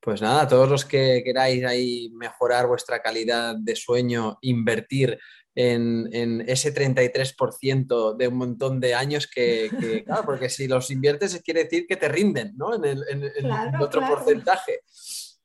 Pues 0.00 0.22
nada, 0.22 0.48
todos 0.48 0.68
los 0.68 0.84
que 0.84 1.22
queráis 1.24 1.64
ahí 1.64 2.10
mejorar 2.14 2.66
vuestra 2.66 3.00
calidad 3.00 3.54
de 3.56 3.76
sueño, 3.76 4.38
invertir 4.40 5.16
en, 5.54 6.42
ese 6.48 6.74
33% 6.74 8.16
de 8.16 8.26
un 8.26 8.36
montón 8.36 8.80
de 8.80 8.92
años 8.92 9.28
que, 9.28 9.70
claro, 10.04 10.24
porque 10.24 10.48
si 10.48 10.66
los 10.66 10.90
inviertes 10.90 11.40
quiere 11.44 11.62
decir 11.62 11.86
que 11.86 11.94
te 11.94 12.08
rinden, 12.08 12.54
¿no? 12.56 12.74
En, 12.74 12.84
el, 12.84 13.80
otro 13.80 14.04
porcentaje. 14.04 14.80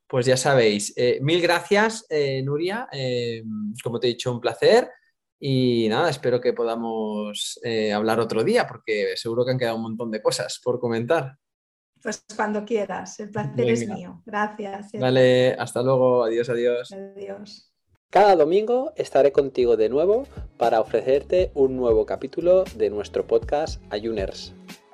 Pues 0.10 0.26
ya 0.26 0.38
sabéis. 0.38 0.92
Eh, 0.98 1.20
mil 1.22 1.40
gracias, 1.40 2.08
eh, 2.10 2.42
Nuria. 2.42 2.88
Eh, 2.92 3.44
como 3.84 4.00
te 4.00 4.08
he 4.08 4.10
dicho, 4.10 4.32
un 4.32 4.42
placer. 4.42 4.90
Y 5.40 5.88
nada, 5.88 6.10
espero 6.10 6.42
que 6.42 6.52
podamos 6.52 7.62
hablar 7.96 8.20
otro 8.20 8.44
día, 8.44 8.68
porque 8.68 9.16
seguro 9.16 9.46
que 9.46 9.52
han 9.52 9.58
quedado 9.58 9.78
un 9.78 9.84
montón 9.84 10.12
de 10.12 10.22
cosas 10.22 10.60
por 10.62 10.82
comentar. 10.82 11.38
Pues 12.02 12.26
cuando 12.36 12.66
quieras, 12.66 13.18
el 13.22 13.30
placer 13.30 13.70
es 13.70 13.88
mío. 13.88 14.22
Gracias. 14.26 14.92
Vale, 15.00 15.54
hasta 15.54 15.82
luego. 15.82 16.26
Adiós, 16.26 16.50
adiós. 16.50 16.92
Adiós. 16.92 17.72
Cada 18.10 18.36
domingo 18.36 18.92
estaré 18.98 19.32
contigo 19.32 19.78
de 19.78 19.88
nuevo 19.88 20.26
para 20.58 20.82
ofrecerte 20.82 21.52
un 21.54 21.78
nuevo 21.78 22.06
capítulo 22.06 22.66
de 22.76 22.90
nuestro 22.90 23.26
podcast 23.26 23.82
Ayuners. 23.92 24.54